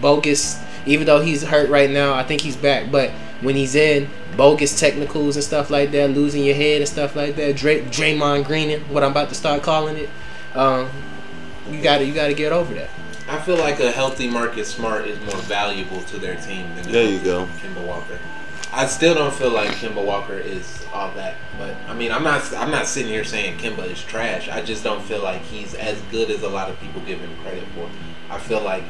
bogus. 0.00 0.62
Even 0.84 1.06
though 1.06 1.20
he's 1.20 1.42
hurt 1.42 1.68
right 1.68 1.90
now, 1.90 2.14
I 2.14 2.22
think 2.22 2.40
he's 2.42 2.56
back. 2.56 2.92
But 2.92 3.10
when 3.40 3.56
he's 3.56 3.74
in, 3.74 4.08
bogus 4.36 4.78
technicals 4.78 5.34
and 5.36 5.44
stuff 5.44 5.70
like 5.70 5.90
that, 5.90 6.10
losing 6.10 6.44
your 6.44 6.54
head 6.54 6.80
and 6.80 6.88
stuff 6.88 7.16
like 7.16 7.34
that, 7.36 7.56
Dray, 7.56 7.82
Draymond 7.82 8.44
Greening, 8.44 8.80
what 8.82 9.02
I'm 9.02 9.10
about 9.10 9.28
to 9.30 9.34
start 9.34 9.62
calling 9.62 9.96
it. 9.96 10.10
Um, 10.54 10.88
you 11.70 11.82
got 11.82 11.98
to 11.98 12.04
you 12.04 12.14
got 12.14 12.28
to 12.28 12.34
get 12.34 12.52
over 12.52 12.72
that. 12.74 12.90
I 13.28 13.40
feel 13.40 13.56
like 13.56 13.80
a 13.80 13.90
healthy 13.90 14.28
Marcus 14.28 14.68
Smart 14.68 15.06
is 15.06 15.18
more 15.20 15.40
valuable 15.42 16.00
to 16.02 16.18
their 16.18 16.36
team 16.36 16.72
than 16.76 16.88
a 16.88 16.92
There 16.92 17.10
you 17.10 17.18
healthy 17.18 17.66
Kemba 17.66 17.84
Walker. 17.84 18.18
I 18.72 18.86
still 18.86 19.14
don't 19.14 19.34
feel 19.34 19.50
like 19.50 19.70
Kemba 19.70 20.04
Walker 20.04 20.34
is 20.38 20.84
all 20.92 21.12
that, 21.14 21.36
but 21.58 21.74
I 21.88 21.94
mean, 21.94 22.12
I'm 22.12 22.22
not. 22.22 22.52
I'm 22.54 22.70
not 22.70 22.86
sitting 22.86 23.10
here 23.10 23.24
saying 23.24 23.58
Kemba 23.58 23.90
is 23.90 24.02
trash. 24.02 24.48
I 24.48 24.62
just 24.62 24.84
don't 24.84 25.02
feel 25.02 25.22
like 25.22 25.42
he's 25.42 25.74
as 25.74 26.00
good 26.10 26.30
as 26.30 26.42
a 26.42 26.48
lot 26.48 26.70
of 26.70 26.78
people 26.80 27.00
give 27.02 27.18
him 27.18 27.30
credit 27.42 27.64
for. 27.74 27.88
I 28.30 28.38
feel 28.38 28.60
like 28.60 28.84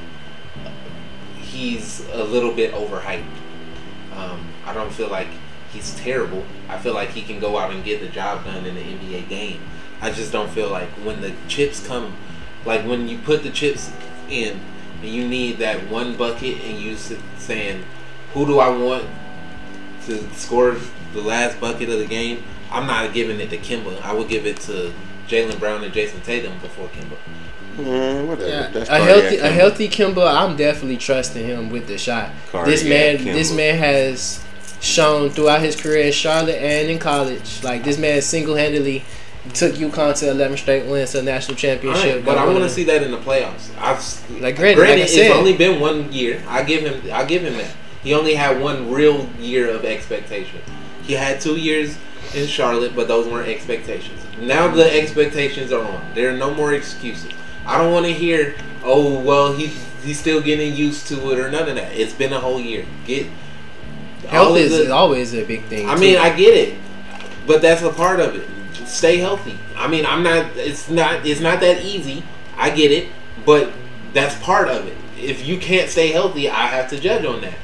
he's 1.40 2.07
a 2.12 2.25
little 2.25 2.53
bit 2.53 2.72
overhyped. 2.75 3.25
Um, 4.12 4.46
I 4.64 4.75
don't 4.75 4.92
feel 4.92 5.09
like 5.09 5.29
he's 5.72 5.94
terrible. 5.96 6.44
I 6.68 6.79
feel 6.79 6.94
like 6.94 7.11
he 7.11 7.22
can 7.22 7.40
go 7.40 7.57
out 7.59 7.70
and 7.70 7.85
get 7.85 8.01
the 8.01 8.09
job 8.09 8.44
done 8.44 8.66
in 8.66 8.75
the 8.75 8.83
NBA 8.83 9.29
game. 9.29 9.61
I 10.01 10.11
just 10.11 10.33
don't 10.33 10.51
feel 10.51 10.68
like 10.68 10.88
when 11.05 11.20
the 11.20 11.33
chips 11.49 11.87
come, 11.87 12.16
like 12.64 12.85
when 12.87 13.09
you 13.09 13.18
put 13.18 13.42
the 13.42 13.51
chips 13.51 13.90
in 14.31 14.61
and 15.01 15.09
you 15.11 15.27
need 15.29 15.59
that 15.59 15.89
one 15.89 16.17
bucket 16.17 16.61
and 16.65 16.79
you 16.79 16.93
s- 16.93 17.12
saying, 17.39 17.85
who 18.33 18.47
do 18.47 18.59
I 18.59 18.69
want 18.69 19.05
to 20.07 20.29
score 20.35 20.77
the 21.12 21.21
last 21.21 21.61
bucket 21.61 21.89
of 21.89 21.99
the 21.99 22.07
game? 22.07 22.43
I'm 22.71 22.87
not 22.87 23.12
giving 23.12 23.41
it 23.41 23.51
to 23.51 23.59
Kemba. 23.59 24.01
I 24.03 24.12
would 24.12 24.29
give 24.29 24.47
it 24.47 24.59
to 24.62 24.93
Jaylen 25.29 25.59
Brown 25.59 25.85
and 25.85 25.93
Jayson 25.93 26.23
Tatum 26.25 26.59
before 26.61 26.89
Kemba. 26.89 27.17
Mm, 27.77 28.27
whatever. 28.29 28.49
Yeah, 28.49 28.85
a 28.89 28.99
healthy 28.99 29.37
a 29.37 29.51
healthy 29.51 29.89
Kemba, 29.89 30.35
I'm 30.35 30.57
definitely 30.57 30.97
trusting 30.97 31.45
him 31.45 31.71
with 31.71 31.87
the 31.87 31.99
shot. 31.99 32.31
this 32.65 32.83
Cardiac 32.83 32.89
man, 32.89 33.25
this 33.35 33.53
man 33.53 33.77
has 33.79 34.43
shown 34.81 35.31
throughout 35.31 35.61
his 35.61 35.79
career 35.79 36.07
in 36.07 36.12
Charlotte 36.12 36.57
and 36.57 36.89
in 36.89 36.99
college. 36.99 37.62
Like 37.62 37.85
this 37.85 37.99
man 37.99 38.23
single 38.23 38.57
handedly 38.57 39.05
took 39.55 39.75
UConn 39.75 40.19
to 40.21 40.31
11 40.31 40.57
straight 40.59 40.87
wins 40.87 41.13
to 41.13 41.21
a 41.21 41.23
national 41.23 41.57
championship. 41.57 42.05
Alright, 42.07 42.25
but 42.25 42.39
I 42.39 42.45
want 42.47 42.59
to 42.61 42.71
see 42.71 42.85
that 42.85 43.03
in 43.03 43.11
the 43.11 43.19
playoffs. 43.19 43.71
I've 43.79 43.99
Like, 44.41 44.57
granted, 44.57 44.77
granted, 44.77 45.01
like 45.01 45.03
I 45.03 45.07
said- 45.07 45.27
it's 45.27 45.35
only 45.35 45.57
been 45.57 45.81
one 45.81 46.13
year. 46.13 46.43
I 46.49 46.63
give 46.63 46.83
him, 46.83 47.11
I 47.13 47.25
give 47.25 47.43
him 47.43 47.57
that. 47.57 47.71
He 48.03 48.15
only 48.15 48.35
had 48.35 48.61
one 48.61 48.91
real 48.91 49.29
year 49.41 49.69
of 49.69 49.85
expectation. 49.85 50.61
He 51.03 51.15
had 51.15 51.41
two 51.41 51.57
years 51.57 51.97
in 52.35 52.47
Charlotte, 52.47 52.95
but 52.95 53.09
those 53.09 53.27
weren't 53.27 53.49
expectations. 53.49 54.21
Now 54.41 54.69
the 54.69 54.93
expectations 55.01 55.73
are 55.73 55.85
on. 55.85 56.03
There 56.15 56.29
are 56.33 56.37
no 56.37 56.53
more 56.55 56.73
excuses. 56.73 57.33
I 57.67 57.79
don't 57.79 57.93
want 57.93 58.07
to 58.07 58.13
hear, 58.13 58.55
oh 58.85 59.19
well, 59.21 59.53
he's 59.55 59.77
he's 60.05 60.21
still 60.21 60.41
getting 60.41 60.75
used 60.75 61.09
to 61.09 61.31
it 61.33 61.39
or 61.39 61.51
none 61.51 61.69
of 61.69 61.75
that. 61.77 61.93
It's 61.97 62.13
been 62.13 62.33
a 62.33 62.39
whole 62.41 62.61
year. 62.61 62.85
Get 63.07 63.27
Health 64.29 64.57
is 64.57 64.87
the- 64.87 64.93
always 64.95 65.35
a 65.35 65.45
big 65.45 65.65
thing. 65.65 65.89
I 65.89 65.95
too. 65.95 66.01
mean, 66.01 66.17
I 66.17 66.31
get 66.37 66.55
it, 66.55 66.75
but 67.47 67.63
that's 67.63 67.83
a 67.83 67.91
part 67.91 68.21
of 68.21 68.35
it. 68.37 68.47
Stay 68.87 69.18
healthy. 69.18 69.59
I 69.77 69.88
mean, 69.88 70.07
I'm 70.07 70.22
not. 70.22 70.57
It's 70.57 70.88
not. 70.88 71.27
It's 71.27 71.40
not 71.40 71.61
that 71.61 71.85
easy. 71.85 72.22
I 72.57 72.70
get 72.70 72.90
it, 72.90 73.09
but 73.44 73.72
that's 74.12 74.35
part 74.42 74.68
of 74.68 74.87
it. 74.87 74.96
If 75.18 75.46
you 75.46 75.59
can't 75.59 75.90
stay 75.90 76.09
healthy, 76.09 76.49
I 76.49 76.66
have 76.66 76.88
to 76.90 77.01
judge 77.01 77.25
on 77.25 77.40
that. 77.42 77.59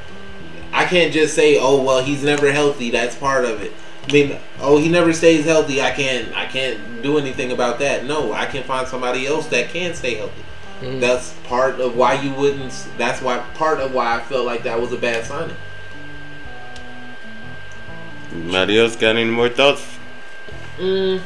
I 0.73 0.85
can't 0.85 1.13
just 1.13 1.35
say, 1.35 1.59
"Oh, 1.59 1.83
well, 1.83 2.03
he's 2.03 2.23
never 2.23 2.51
healthy." 2.53 2.91
That's 2.91 3.15
part 3.15 3.45
of 3.45 3.63
it. 3.63 3.73
I 4.09 4.13
mean, 4.13 4.39
oh, 4.61 4.79
he 4.79 4.89
never 4.89 5.13
stays 5.13 5.45
healthy. 5.45 5.81
I 5.81 5.91
can't. 5.91 6.35
I 6.35 6.47
can't 6.47 7.03
do 7.03 7.19
anything 7.19 7.53
about 7.53 7.79
that. 7.79 8.05
No, 8.05 8.33
I 8.33 8.47
can 8.47 8.65
find 8.65 8.89
somebody 8.89 9.27
else 9.27 9.47
that 9.49 9.71
can 9.71 9.95
stay 9.95 10.15
healthy. 10.15 10.43
Mm-hmm. 10.81 11.01
That's 11.01 11.35
part 11.45 11.81
of 11.81 11.97
why 11.97 12.15
you 12.15 12.33
wouldn't. 12.35 12.73
That's 12.99 13.23
why 13.23 13.39
part 13.55 13.81
of 13.81 13.95
why 13.95 14.17
I 14.17 14.21
felt 14.21 14.47
like 14.47 14.65
that 14.65 14.81
was 14.81 14.93
a 14.93 14.97
bad 14.97 15.25
signing. 15.25 15.57
Anybody 18.33 18.79
else 18.79 18.97
got 18.97 19.17
any 19.17 19.31
more 19.31 19.49
thoughts? 19.49 19.92
Mm, 20.79 21.21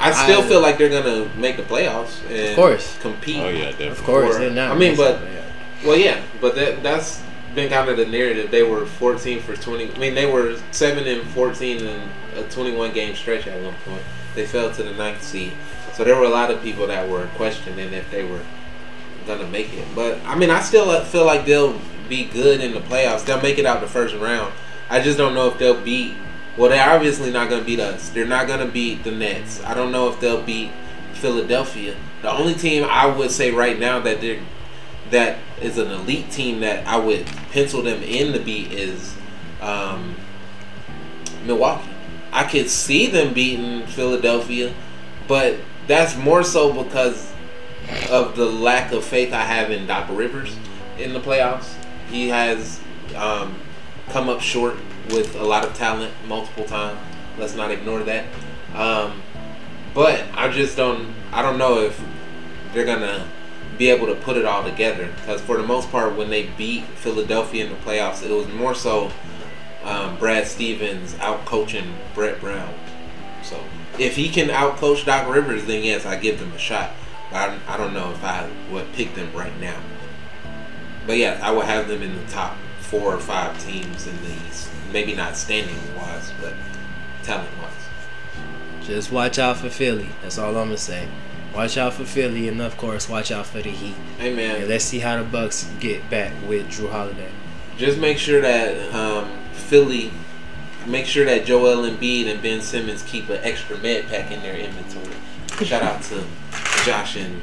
I 0.00 0.12
still 0.12 0.40
I, 0.40 0.48
feel 0.48 0.60
like 0.60 0.78
they're 0.78 0.88
gonna 0.88 1.30
make 1.36 1.56
the 1.56 1.62
playoffs 1.62 2.24
and 2.28 2.48
of 2.48 2.56
course 2.56 2.98
compete. 3.00 3.40
Oh 3.40 3.48
yeah, 3.48 3.70
definitely. 3.70 3.88
Of 3.88 4.02
course, 4.02 4.36
they're 4.36 4.50
not. 4.50 4.72
I 4.72 4.78
mean, 4.78 4.96
but 4.96 5.20
well, 5.84 5.96
yeah, 5.96 6.22
but 6.40 6.54
that 6.54 6.82
that's 6.82 7.22
been 7.54 7.70
kind 7.70 7.88
of 7.88 7.96
the 7.96 8.06
narrative. 8.06 8.50
They 8.50 8.62
were 8.62 8.86
14 8.86 9.42
for 9.42 9.56
20. 9.56 9.94
I 9.94 9.98
mean, 9.98 10.14
they 10.14 10.26
were 10.26 10.56
seven 10.70 11.06
and 11.06 11.28
14 11.30 11.84
in 11.84 12.08
a 12.36 12.42
21 12.44 12.92
game 12.92 13.14
stretch 13.14 13.46
at 13.46 13.62
one 13.62 13.74
point. 13.84 14.02
They 14.34 14.46
fell 14.46 14.72
to 14.72 14.82
the 14.82 14.92
ninth 14.92 15.22
seed, 15.22 15.52
so 15.92 16.04
there 16.04 16.16
were 16.16 16.24
a 16.24 16.30
lot 16.30 16.50
of 16.50 16.62
people 16.62 16.86
that 16.86 17.08
were 17.08 17.26
questioning 17.34 17.92
if 17.92 18.10
they 18.10 18.24
were 18.24 18.42
gonna 19.26 19.48
make 19.48 19.72
it. 19.74 19.86
But 19.94 20.18
I 20.24 20.34
mean, 20.34 20.50
I 20.50 20.60
still 20.60 21.04
feel 21.04 21.26
like 21.26 21.44
they'll 21.44 21.78
be 22.08 22.24
good 22.24 22.60
in 22.60 22.72
the 22.72 22.80
playoffs. 22.80 23.24
They'll 23.24 23.42
make 23.42 23.58
it 23.58 23.66
out 23.66 23.80
the 23.80 23.86
first 23.86 24.14
round. 24.16 24.52
I 24.88 25.00
just 25.00 25.18
don't 25.18 25.34
know 25.34 25.48
if 25.48 25.58
they'll 25.58 25.80
beat 25.80 26.16
well, 26.60 26.68
they're 26.68 26.90
obviously 26.90 27.30
not 27.30 27.48
going 27.48 27.62
to 27.62 27.66
beat 27.66 27.80
us. 27.80 28.10
They're 28.10 28.26
not 28.26 28.46
going 28.46 28.60
to 28.60 28.70
beat 28.70 29.02
the 29.02 29.10
Nets. 29.10 29.64
I 29.64 29.72
don't 29.72 29.90
know 29.90 30.10
if 30.10 30.20
they'll 30.20 30.42
beat 30.42 30.70
Philadelphia. 31.14 31.96
The 32.20 32.30
only 32.30 32.52
team 32.52 32.84
I 32.84 33.06
would 33.06 33.30
say 33.30 33.50
right 33.50 33.78
now 33.78 33.98
that 34.00 34.20
they're 34.20 34.42
that 35.08 35.38
is 35.62 35.78
an 35.78 35.90
elite 35.90 36.30
team 36.30 36.60
that 36.60 36.86
I 36.86 36.98
would 36.98 37.24
pencil 37.50 37.80
them 37.80 38.02
in 38.02 38.34
to 38.34 38.40
beat 38.40 38.72
is 38.72 39.16
um, 39.62 40.14
Milwaukee. 41.46 41.88
I 42.30 42.44
could 42.44 42.68
see 42.68 43.06
them 43.06 43.32
beating 43.32 43.86
Philadelphia, 43.86 44.74
but 45.26 45.56
that's 45.86 46.14
more 46.18 46.44
so 46.44 46.84
because 46.84 47.32
of 48.10 48.36
the 48.36 48.44
lack 48.44 48.92
of 48.92 49.02
faith 49.02 49.32
I 49.32 49.44
have 49.44 49.70
in 49.70 49.86
Doc 49.86 50.08
Rivers 50.10 50.54
in 50.98 51.14
the 51.14 51.20
playoffs. 51.20 51.72
He 52.10 52.28
has 52.28 52.80
um, 53.16 53.58
come 54.10 54.28
up 54.28 54.42
short 54.42 54.76
with 55.12 55.34
a 55.36 55.44
lot 55.44 55.64
of 55.64 55.74
talent 55.74 56.12
multiple 56.26 56.64
times. 56.64 56.98
Let's 57.38 57.54
not 57.54 57.70
ignore 57.70 58.02
that. 58.04 58.24
Um, 58.74 59.22
but 59.94 60.24
I 60.34 60.48
just 60.48 60.76
don't. 60.76 61.14
I 61.32 61.42
don't 61.42 61.58
know 61.58 61.80
if 61.80 62.00
they're 62.72 62.84
gonna 62.84 63.26
be 63.78 63.90
able 63.90 64.06
to 64.06 64.14
put 64.14 64.36
it 64.36 64.44
all 64.44 64.62
together 64.62 65.10
because 65.16 65.40
for 65.40 65.56
the 65.56 65.66
most 65.66 65.90
part, 65.90 66.16
when 66.16 66.30
they 66.30 66.46
beat 66.58 66.84
Philadelphia 66.84 67.64
in 67.64 67.70
the 67.70 67.78
playoffs, 67.78 68.22
it 68.22 68.32
was 68.32 68.46
more 68.48 68.74
so 68.74 69.10
um, 69.84 70.16
Brad 70.18 70.46
Stevens 70.46 71.16
out 71.20 71.44
coaching 71.46 71.94
Brett 72.14 72.40
Brown. 72.40 72.72
So 73.42 73.62
if 73.98 74.16
he 74.16 74.28
can 74.28 74.50
out 74.50 74.76
coach 74.76 75.06
Doc 75.06 75.32
Rivers, 75.32 75.64
then 75.64 75.82
yes, 75.82 76.04
I 76.04 76.16
give 76.16 76.38
them 76.38 76.52
a 76.52 76.58
shot. 76.58 76.90
But 77.30 77.50
I, 77.50 77.74
I 77.74 77.76
don't 77.76 77.94
know 77.94 78.10
if 78.10 78.22
I 78.22 78.48
would 78.70 78.92
pick 78.92 79.14
them 79.14 79.32
right 79.32 79.58
now. 79.60 79.80
But 81.06 81.16
yeah, 81.16 81.40
I 81.42 81.50
would 81.50 81.64
have 81.64 81.88
them 81.88 82.02
in 82.02 82.14
the 82.14 82.30
top 82.30 82.56
four 82.80 83.14
or 83.14 83.20
five 83.20 83.62
teams 83.64 84.06
in 84.06 84.16
the 84.22 84.32
East 84.48 84.70
maybe 84.92 85.14
not 85.14 85.36
standing 85.36 85.76
wise, 85.96 86.32
but 86.40 86.54
talent 87.22 87.50
wise. 87.62 88.86
Just 88.86 89.12
watch 89.12 89.38
out 89.38 89.58
for 89.58 89.70
Philly. 89.70 90.08
That's 90.22 90.38
all 90.38 90.56
I'm 90.56 90.66
gonna 90.66 90.76
say. 90.76 91.08
Watch 91.54 91.76
out 91.76 91.94
for 91.94 92.04
Philly, 92.04 92.48
and 92.48 92.60
of 92.60 92.76
course, 92.76 93.08
watch 93.08 93.32
out 93.32 93.46
for 93.46 93.60
the 93.60 93.70
Heat. 93.70 93.96
Amen. 94.20 94.60
And 94.60 94.68
let's 94.68 94.84
see 94.84 95.00
how 95.00 95.16
the 95.16 95.24
Bucks 95.24 95.68
get 95.80 96.08
back 96.08 96.32
with 96.48 96.68
Jrue 96.68 96.90
Holiday. 96.90 97.30
Just 97.76 97.98
make 97.98 98.18
sure 98.18 98.40
that 98.40 98.94
um, 98.94 99.30
Philly, 99.52 100.12
make 100.86 101.06
sure 101.06 101.24
that 101.24 101.46
Joel 101.46 101.88
Embiid 101.90 102.26
and 102.26 102.40
Ben 102.40 102.60
Simmons 102.60 103.02
keep 103.02 103.28
an 103.30 103.40
extra 103.42 103.76
med 103.78 104.06
pack 104.08 104.30
in 104.30 104.42
their 104.42 104.54
inventory. 104.54 105.16
Shout 105.64 105.82
out 105.82 106.02
to 106.04 106.24
Josh 106.84 107.16
and 107.16 107.40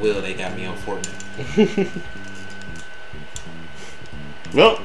Will. 0.00 0.20
They 0.22 0.34
got 0.34 0.56
me 0.56 0.64
on 0.66 0.76
Fortnite. 0.78 2.02
well, 4.54 4.80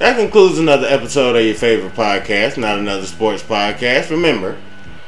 that 0.00 0.16
concludes 0.16 0.58
another 0.58 0.86
episode 0.86 1.36
of 1.36 1.44
your 1.44 1.54
favorite 1.54 1.92
podcast, 1.92 2.56
not 2.56 2.78
another 2.78 3.04
sports 3.04 3.42
podcast. 3.42 4.10
Remember, 4.10 4.56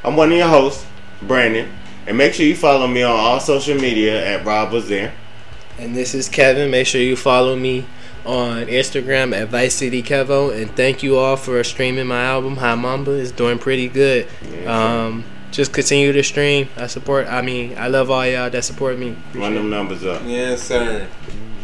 I'm 0.05 0.17
one 0.17 0.31
of 0.31 0.37
your 0.37 0.49
hosts, 0.49 0.85
Brandon, 1.23 1.73
and 2.07 2.19
make 2.19 2.35
sure 2.35 2.45
you 2.45 2.55
follow 2.55 2.87
me 2.87 3.03
on 3.03 3.17
all 3.17 3.41
social 3.41 3.75
media 3.75 4.23
at 4.25 4.45
Rob 4.45 4.71
was 4.71 4.91
there. 4.91 5.15
And 5.79 5.97
this 5.97 6.15
is 6.15 6.29
Kevin. 6.29 6.71
Make 6.71 6.87
sure 6.87 7.01
you 7.01 7.17
follow 7.17 7.57
me 7.57 7.87
on 8.27 8.67
Instagram 8.67 9.35
at 9.35 9.49
Vice 9.49 9.75
City 9.75 10.03
Kevo. 10.03 10.55
And 10.55 10.71
thank 10.77 11.03
you 11.03 11.17
all 11.17 11.37
for 11.37 11.65
streaming 11.65 12.07
my 12.07 12.25
album. 12.25 12.59
High 12.59 12.75
Mamba 12.75 13.13
is 13.13 13.33
doing 13.33 13.59
pretty 13.59 13.89
good. 13.89 14.29
Yeah, 14.53 15.05
um, 15.07 15.25
just 15.53 15.73
continue 15.73 16.13
to 16.13 16.23
stream. 16.23 16.69
I 16.77 16.87
support. 16.87 17.29
I 17.29 17.41
mean, 17.41 17.79
I 17.79 17.89
love 17.89 18.11
all 18.11 18.27
y'all 18.27 18.51
that 18.51 18.63
support 18.63 18.99
me. 18.99 19.13
Appreciate 19.13 19.41
Run 19.41 19.55
them 19.55 19.71
numbers 19.71 20.05
up. 20.05 20.21
Yes, 20.27 20.63
sir. 20.63 21.09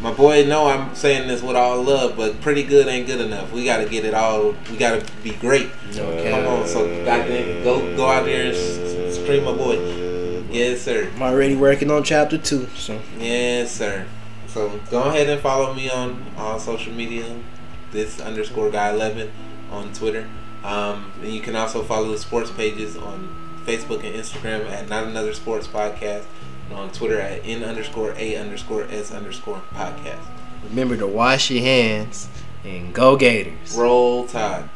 My 0.00 0.12
boy, 0.12 0.46
know 0.46 0.68
I'm 0.68 0.94
saying 0.94 1.26
this 1.26 1.42
with 1.42 1.56
all 1.56 1.82
love, 1.82 2.16
but 2.16 2.40
pretty 2.40 2.62
good 2.62 2.86
ain't 2.86 3.08
good 3.08 3.20
enough. 3.20 3.50
We 3.52 3.64
got 3.64 3.78
to 3.78 3.88
get 3.88 4.04
it 4.04 4.14
all. 4.14 4.54
We 4.70 4.76
got 4.76 5.00
to 5.00 5.12
be 5.22 5.30
great. 5.30 5.70
Okay. 5.90 6.30
Come 6.30 6.46
on, 6.46 6.68
so 6.68 6.86
go 7.64 7.96
go 7.96 8.06
out 8.06 8.24
there 8.24 8.52
and 8.52 9.12
stream 9.12 9.44
my 9.44 9.52
boy. 9.52 9.76
Yes, 10.50 10.82
sir. 10.82 11.10
I'm 11.14 11.22
already 11.22 11.56
working 11.56 11.90
on 11.90 12.04
chapter 12.04 12.38
two. 12.38 12.66
So 12.76 13.00
yes, 13.18 13.72
sir. 13.72 14.06
So 14.46 14.80
go 14.90 15.02
ahead 15.02 15.28
and 15.28 15.40
follow 15.40 15.74
me 15.74 15.90
on 15.90 16.24
all 16.36 16.60
social 16.60 16.92
media. 16.92 17.36
This 17.90 18.20
underscore 18.20 18.70
guy 18.70 18.90
eleven 18.90 19.32
on 19.70 19.92
Twitter. 19.92 20.28
Um, 20.62 21.12
and 21.22 21.32
you 21.32 21.40
can 21.40 21.56
also 21.56 21.82
follow 21.82 22.10
the 22.12 22.18
sports 22.18 22.50
pages 22.50 22.96
on 22.96 23.34
Facebook 23.64 24.04
and 24.04 24.14
Instagram 24.14 24.68
at 24.70 24.88
Not 24.88 25.04
Another 25.04 25.34
Sports 25.34 25.66
Podcast 25.66 26.24
on 26.72 26.90
Twitter 26.90 27.20
at 27.20 27.40
n 27.44 27.62
underscore 27.64 28.14
a 28.16 28.36
underscore 28.36 28.84
s 28.90 29.12
underscore 29.12 29.62
podcast. 29.74 30.24
Remember 30.64 30.96
to 30.96 31.06
wash 31.06 31.50
your 31.50 31.62
hands 31.62 32.28
and 32.64 32.92
go 32.92 33.16
Gators. 33.16 33.76
Roll 33.76 34.26
Tide. 34.26 34.68